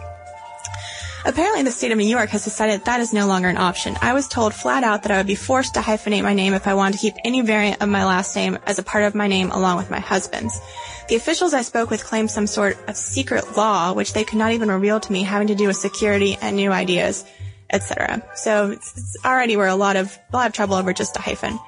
Apparently, 1.24 1.62
the 1.62 1.70
state 1.70 1.92
of 1.92 1.98
New 1.98 2.04
York 2.04 2.30
has 2.30 2.42
decided 2.42 2.84
that, 2.84 2.98
is 2.98 3.12
no 3.12 3.28
longer 3.28 3.48
an 3.48 3.56
option. 3.56 3.96
I 4.02 4.12
was 4.12 4.26
told 4.26 4.52
flat 4.52 4.82
out 4.82 5.04
that 5.04 5.12
I 5.12 5.18
would 5.18 5.26
be 5.26 5.36
forced 5.36 5.74
to 5.74 5.80
hyphenate 5.80 6.24
my 6.24 6.34
name 6.34 6.52
if 6.52 6.66
I 6.66 6.74
wanted 6.74 6.94
to 6.94 6.98
keep 6.98 7.14
any 7.24 7.42
variant 7.42 7.80
of 7.80 7.88
my 7.88 8.04
last 8.04 8.34
name 8.34 8.58
as 8.66 8.80
a 8.80 8.82
part 8.82 9.04
of 9.04 9.14
my 9.14 9.28
name 9.28 9.52
along 9.52 9.76
with 9.76 9.88
my 9.88 10.00
husband's. 10.00 10.60
The 11.08 11.14
officials 11.14 11.54
I 11.54 11.62
spoke 11.62 11.90
with 11.90 12.04
claimed 12.04 12.30
some 12.30 12.48
sort 12.48 12.76
of 12.88 12.96
secret 12.96 13.56
law, 13.56 13.92
which 13.92 14.14
they 14.14 14.24
could 14.24 14.38
not 14.38 14.52
even 14.52 14.68
reveal 14.68 14.98
to 14.98 15.12
me, 15.12 15.22
having 15.22 15.48
to 15.48 15.54
do 15.54 15.68
with 15.68 15.76
security 15.76 16.36
and 16.40 16.56
new 16.56 16.72
ideas, 16.72 17.24
etc. 17.70 18.24
So 18.34 18.72
it's, 18.72 18.92
it's 18.96 19.24
already 19.24 19.56
we're 19.56 19.66
a 19.66 19.76
lot 19.76 19.94
of 19.94 20.18
a 20.32 20.36
lot 20.36 20.48
of 20.48 20.52
trouble 20.54 20.74
over 20.74 20.92
just 20.92 21.16
a 21.16 21.20
hyphen. 21.20 21.58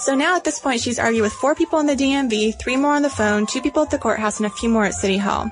So 0.00 0.16
now 0.16 0.34
at 0.34 0.42
this 0.42 0.58
point, 0.58 0.80
she's 0.80 0.98
argued 0.98 1.22
with 1.22 1.32
four 1.32 1.54
people 1.54 1.78
in 1.78 1.86
the 1.86 1.94
DMV, 1.94 2.58
three 2.58 2.76
more 2.76 2.94
on 2.94 3.02
the 3.02 3.10
phone, 3.10 3.46
two 3.46 3.62
people 3.62 3.84
at 3.84 3.90
the 3.90 3.98
courthouse, 3.98 4.38
and 4.38 4.46
a 4.46 4.50
few 4.50 4.68
more 4.68 4.84
at 4.84 4.94
City 4.94 5.18
Hall. 5.18 5.48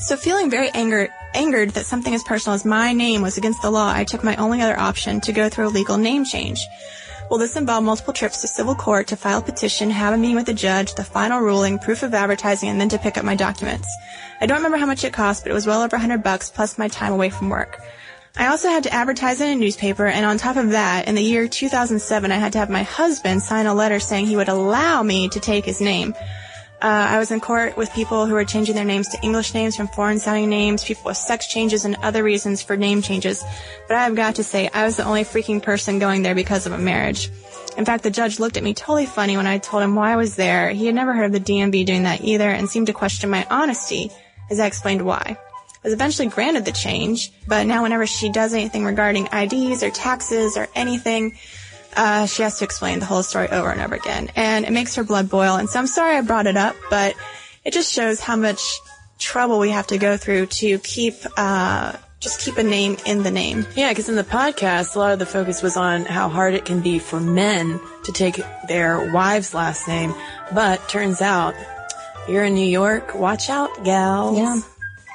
So 0.00 0.16
feeling 0.16 0.50
very 0.50 0.70
angered, 0.70 1.10
angered 1.34 1.70
that 1.70 1.86
something 1.86 2.14
as 2.14 2.22
personal 2.22 2.54
as 2.54 2.64
my 2.64 2.92
name 2.92 3.22
was 3.22 3.38
against 3.38 3.62
the 3.62 3.70
law, 3.70 3.92
I 3.92 4.04
took 4.04 4.24
my 4.24 4.36
only 4.36 4.60
other 4.60 4.78
option 4.78 5.20
to 5.22 5.32
go 5.32 5.48
through 5.48 5.68
a 5.68 5.70
legal 5.70 5.96
name 5.96 6.24
change. 6.24 6.66
Well, 7.30 7.38
this 7.38 7.56
involved 7.56 7.86
multiple 7.86 8.12
trips 8.12 8.42
to 8.42 8.48
civil 8.48 8.74
court 8.74 9.06
to 9.06 9.16
file 9.16 9.38
a 9.38 9.42
petition, 9.42 9.90
have 9.90 10.12
a 10.12 10.18
meeting 10.18 10.36
with 10.36 10.46
the 10.46 10.54
judge, 10.54 10.94
the 10.94 11.04
final 11.04 11.40
ruling, 11.40 11.78
proof 11.78 12.02
of 12.02 12.12
advertising, 12.12 12.68
and 12.68 12.80
then 12.80 12.90
to 12.90 12.98
pick 12.98 13.16
up 13.16 13.24
my 13.24 13.34
documents. 13.34 13.88
I 14.40 14.46
don't 14.46 14.58
remember 14.58 14.76
how 14.76 14.86
much 14.86 15.04
it 15.04 15.12
cost, 15.12 15.44
but 15.44 15.50
it 15.50 15.54
was 15.54 15.66
well 15.66 15.82
over 15.82 15.96
100 15.96 16.22
bucks 16.22 16.50
plus 16.50 16.78
my 16.78 16.88
time 16.88 17.12
away 17.12 17.30
from 17.30 17.48
work. 17.48 17.80
I 18.36 18.48
also 18.48 18.68
had 18.68 18.82
to 18.84 18.92
advertise 18.92 19.40
in 19.40 19.48
a 19.48 19.54
newspaper, 19.54 20.06
and 20.06 20.26
on 20.26 20.36
top 20.36 20.56
of 20.56 20.70
that, 20.70 21.06
in 21.06 21.14
the 21.14 21.22
year 21.22 21.48
2007, 21.48 22.32
I 22.32 22.36
had 22.36 22.52
to 22.52 22.58
have 22.58 22.70
my 22.70 22.82
husband 22.82 23.42
sign 23.42 23.66
a 23.66 23.74
letter 23.74 24.00
saying 24.00 24.26
he 24.26 24.36
would 24.36 24.48
allow 24.48 25.02
me 25.02 25.28
to 25.28 25.40
take 25.40 25.64
his 25.64 25.80
name. 25.80 26.14
Uh, 26.82 27.06
I 27.10 27.20
was 27.20 27.30
in 27.30 27.38
court 27.38 27.76
with 27.76 27.92
people 27.92 28.26
who 28.26 28.34
were 28.34 28.44
changing 28.44 28.74
their 28.74 28.84
names 28.84 29.08
to 29.10 29.22
English 29.22 29.54
names 29.54 29.76
from 29.76 29.86
foreign 29.86 30.18
sounding 30.18 30.50
names, 30.50 30.82
people 30.82 31.04
with 31.04 31.16
sex 31.16 31.46
changes 31.46 31.84
and 31.84 31.94
other 32.02 32.24
reasons 32.24 32.60
for 32.60 32.76
name 32.76 33.02
changes. 33.02 33.44
But 33.86 33.98
I 33.98 34.02
have 34.02 34.16
got 34.16 34.34
to 34.34 34.44
say, 34.44 34.68
I 34.74 34.84
was 34.84 34.96
the 34.96 35.04
only 35.04 35.22
freaking 35.22 35.62
person 35.62 36.00
going 36.00 36.22
there 36.22 36.34
because 36.34 36.66
of 36.66 36.72
a 36.72 36.78
marriage. 36.78 37.30
In 37.76 37.84
fact, 37.84 38.02
the 38.02 38.10
judge 38.10 38.40
looked 38.40 38.56
at 38.56 38.64
me 38.64 38.74
totally 38.74 39.06
funny 39.06 39.36
when 39.36 39.46
I 39.46 39.58
told 39.58 39.84
him 39.84 39.94
why 39.94 40.12
I 40.12 40.16
was 40.16 40.34
there. 40.34 40.70
He 40.70 40.86
had 40.86 40.96
never 40.96 41.12
heard 41.12 41.26
of 41.26 41.32
the 41.32 41.52
DMV 41.52 41.86
doing 41.86 42.02
that 42.02 42.24
either 42.24 42.48
and 42.48 42.68
seemed 42.68 42.88
to 42.88 42.92
question 42.92 43.30
my 43.30 43.46
honesty 43.48 44.10
as 44.50 44.58
I 44.58 44.66
explained 44.66 45.02
why. 45.02 45.38
I 45.38 45.38
was 45.84 45.92
eventually 45.92 46.28
granted 46.28 46.64
the 46.64 46.72
change, 46.72 47.32
but 47.46 47.64
now 47.66 47.84
whenever 47.84 48.08
she 48.08 48.28
does 48.28 48.54
anything 48.54 48.84
regarding 48.84 49.28
IDs 49.32 49.84
or 49.84 49.90
taxes 49.90 50.56
or 50.56 50.66
anything, 50.74 51.38
uh, 51.96 52.26
she 52.26 52.42
has 52.42 52.58
to 52.58 52.64
explain 52.64 52.98
the 52.98 53.06
whole 53.06 53.22
story 53.22 53.48
over 53.48 53.70
and 53.70 53.80
over 53.80 53.94
again. 53.94 54.30
And 54.36 54.64
it 54.64 54.72
makes 54.72 54.94
her 54.96 55.04
blood 55.04 55.28
boil. 55.28 55.56
And 55.56 55.68
so 55.68 55.78
I'm 55.78 55.86
sorry 55.86 56.16
I 56.16 56.20
brought 56.20 56.46
it 56.46 56.56
up, 56.56 56.76
but 56.90 57.14
it 57.64 57.72
just 57.72 57.92
shows 57.92 58.20
how 58.20 58.36
much 58.36 58.62
trouble 59.18 59.58
we 59.58 59.70
have 59.70 59.86
to 59.88 59.98
go 59.98 60.16
through 60.16 60.46
to 60.46 60.78
keep, 60.80 61.14
uh, 61.36 61.96
just 62.20 62.40
keep 62.40 62.56
a 62.56 62.62
name 62.62 62.96
in 63.04 63.22
the 63.22 63.30
name. 63.30 63.66
Yeah, 63.74 63.90
because 63.90 64.08
in 64.08 64.16
the 64.16 64.24
podcast, 64.24 64.94
a 64.94 64.98
lot 64.98 65.12
of 65.12 65.18
the 65.18 65.26
focus 65.26 65.62
was 65.62 65.76
on 65.76 66.04
how 66.04 66.28
hard 66.28 66.54
it 66.54 66.64
can 66.64 66.80
be 66.80 66.98
for 66.98 67.20
men 67.20 67.80
to 68.04 68.12
take 68.12 68.40
their 68.68 69.12
wife's 69.12 69.54
last 69.54 69.88
name. 69.88 70.14
But 70.52 70.88
turns 70.88 71.20
out, 71.20 71.54
you're 72.28 72.44
in 72.44 72.54
New 72.54 72.66
York, 72.66 73.14
watch 73.14 73.50
out, 73.50 73.84
gals. 73.84 74.38
Yeah. 74.38 74.60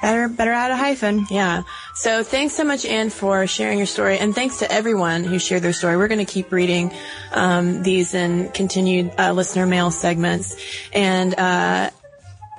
Better, 0.02 0.28
better 0.28 0.52
add 0.52 0.72
a 0.72 0.76
hyphen. 0.76 1.26
Yeah. 1.30 1.64
So 1.96 2.24
thanks 2.24 2.54
so 2.54 2.64
much, 2.64 2.86
Anne, 2.86 3.10
for 3.10 3.48
sharing 3.48 3.80
your 3.80 3.88
story, 3.88 4.20
and 4.20 4.36
thanks 4.36 4.60
to 4.60 4.72
everyone 4.72 5.24
who 5.24 5.40
shared 5.40 5.64
their 5.64 5.74
story. 5.74 5.98
We're 5.98 6.08
going 6.08 6.26
to 6.26 6.32
keep 6.32 6.52
reading 6.52 6.92
um, 7.32 7.82
these 7.82 8.14
in 8.14 8.50
continued 8.50 9.12
uh, 9.18 9.32
listener 9.32 9.66
mail 9.66 9.90
segments, 9.90 10.56
and 10.94 11.34
uh, 11.38 11.90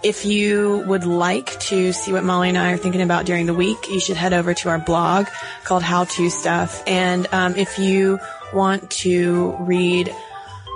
if 0.02 0.24
you 0.24 0.84
would 0.86 1.04
like 1.04 1.58
to 1.60 1.92
see 1.92 2.12
what 2.12 2.24
Molly 2.24 2.48
and 2.48 2.58
I 2.58 2.72
are 2.72 2.76
thinking 2.76 3.02
about 3.02 3.24
during 3.24 3.46
the 3.46 3.54
week, 3.54 3.88
you 3.88 4.00
should 4.00 4.16
head 4.16 4.32
over 4.32 4.54
to 4.54 4.68
our 4.68 4.78
blog 4.78 5.26
called 5.64 5.82
How 5.82 6.04
to 6.04 6.30
Stuff, 6.30 6.82
and 6.86 7.28
um, 7.32 7.54
if 7.54 7.78
you 7.78 8.18
want 8.52 8.90
to 8.90 9.56
read 9.60 10.14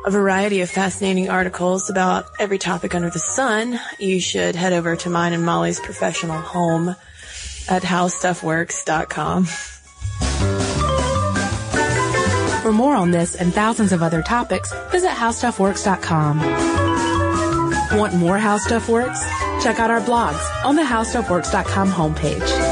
a 0.05 0.11
variety 0.11 0.61
of 0.63 0.71
fascinating 0.71 1.31
articles 1.31 1.89
about 1.89 2.27
every 2.39 2.59
topic 2.59 2.95
under 2.95 3.11
the 3.11 3.19
sun, 3.19 3.79
you 3.99 4.21
should 4.21 4.57
head 4.57 4.73
over 4.73 4.97
to 4.97 5.11
mine 5.11 5.33
and 5.33 5.45
Molly's 5.45 5.81
professional 5.81 6.41
home 6.41 6.97
at 7.69 7.83
howstuffworks.com. 7.83 9.47
For 12.63 12.73
more 12.73 12.95
on 12.95 13.11
this 13.11 13.35
and 13.35 13.53
thousands 13.53 13.93
of 13.93 14.03
other 14.03 14.23
topics, 14.23 14.73
visit 14.91 15.11
howstuffworks.com. 15.11 16.39
Want 17.99 18.15
more 18.15 18.39
How 18.39 18.57
Stuff 18.57 18.89
Works? 18.89 19.21
Check 19.63 19.79
out 19.79 19.91
our 19.91 20.01
blogs 20.01 20.65
on 20.65 20.77
the 20.77 20.83
howstuffworks.com 20.83 21.91
homepage. 21.91 22.72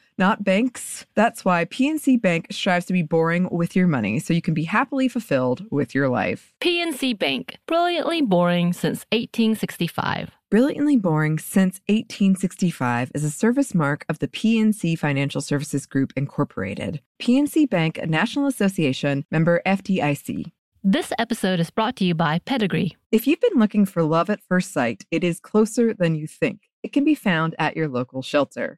not 0.17 0.43
banks. 0.43 1.05
That's 1.15 1.43
why 1.45 1.65
PNC 1.65 2.21
Bank 2.21 2.47
strives 2.51 2.85
to 2.85 2.93
be 2.93 3.03
boring 3.03 3.49
with 3.51 3.75
your 3.75 3.87
money 3.87 4.19
so 4.19 4.33
you 4.33 4.41
can 4.41 4.53
be 4.53 4.63
happily 4.63 5.07
fulfilled 5.07 5.65
with 5.71 5.95
your 5.95 6.09
life. 6.09 6.53
PNC 6.61 7.17
Bank, 7.17 7.57
brilliantly 7.67 8.21
boring 8.21 8.73
since 8.73 9.05
1865. 9.11 10.31
Brilliantly 10.51 10.97
Boring 10.97 11.39
Since 11.39 11.79
1865 11.87 13.13
is 13.15 13.23
a 13.23 13.31
service 13.31 13.73
mark 13.73 14.03
of 14.09 14.19
the 14.19 14.27
PNC 14.27 14.99
Financial 14.99 15.39
Services 15.39 15.85
Group, 15.85 16.11
Incorporated. 16.17 16.99
PNC 17.21 17.69
Bank, 17.69 17.97
a 17.97 18.05
National 18.05 18.47
Association 18.47 19.23
member 19.31 19.61
FDIC. 19.65 20.51
This 20.83 21.13
episode 21.17 21.61
is 21.61 21.69
brought 21.69 21.95
to 21.97 22.03
you 22.03 22.13
by 22.13 22.39
Pedigree. 22.39 22.97
If 23.13 23.27
you've 23.27 23.39
been 23.39 23.59
looking 23.59 23.85
for 23.85 24.03
love 24.03 24.29
at 24.29 24.41
first 24.41 24.73
sight, 24.73 25.05
it 25.09 25.23
is 25.23 25.39
closer 25.39 25.93
than 25.93 26.15
you 26.15 26.27
think. 26.27 26.63
It 26.83 26.91
can 26.91 27.05
be 27.05 27.15
found 27.15 27.55
at 27.57 27.77
your 27.77 27.87
local 27.87 28.21
shelter. 28.21 28.77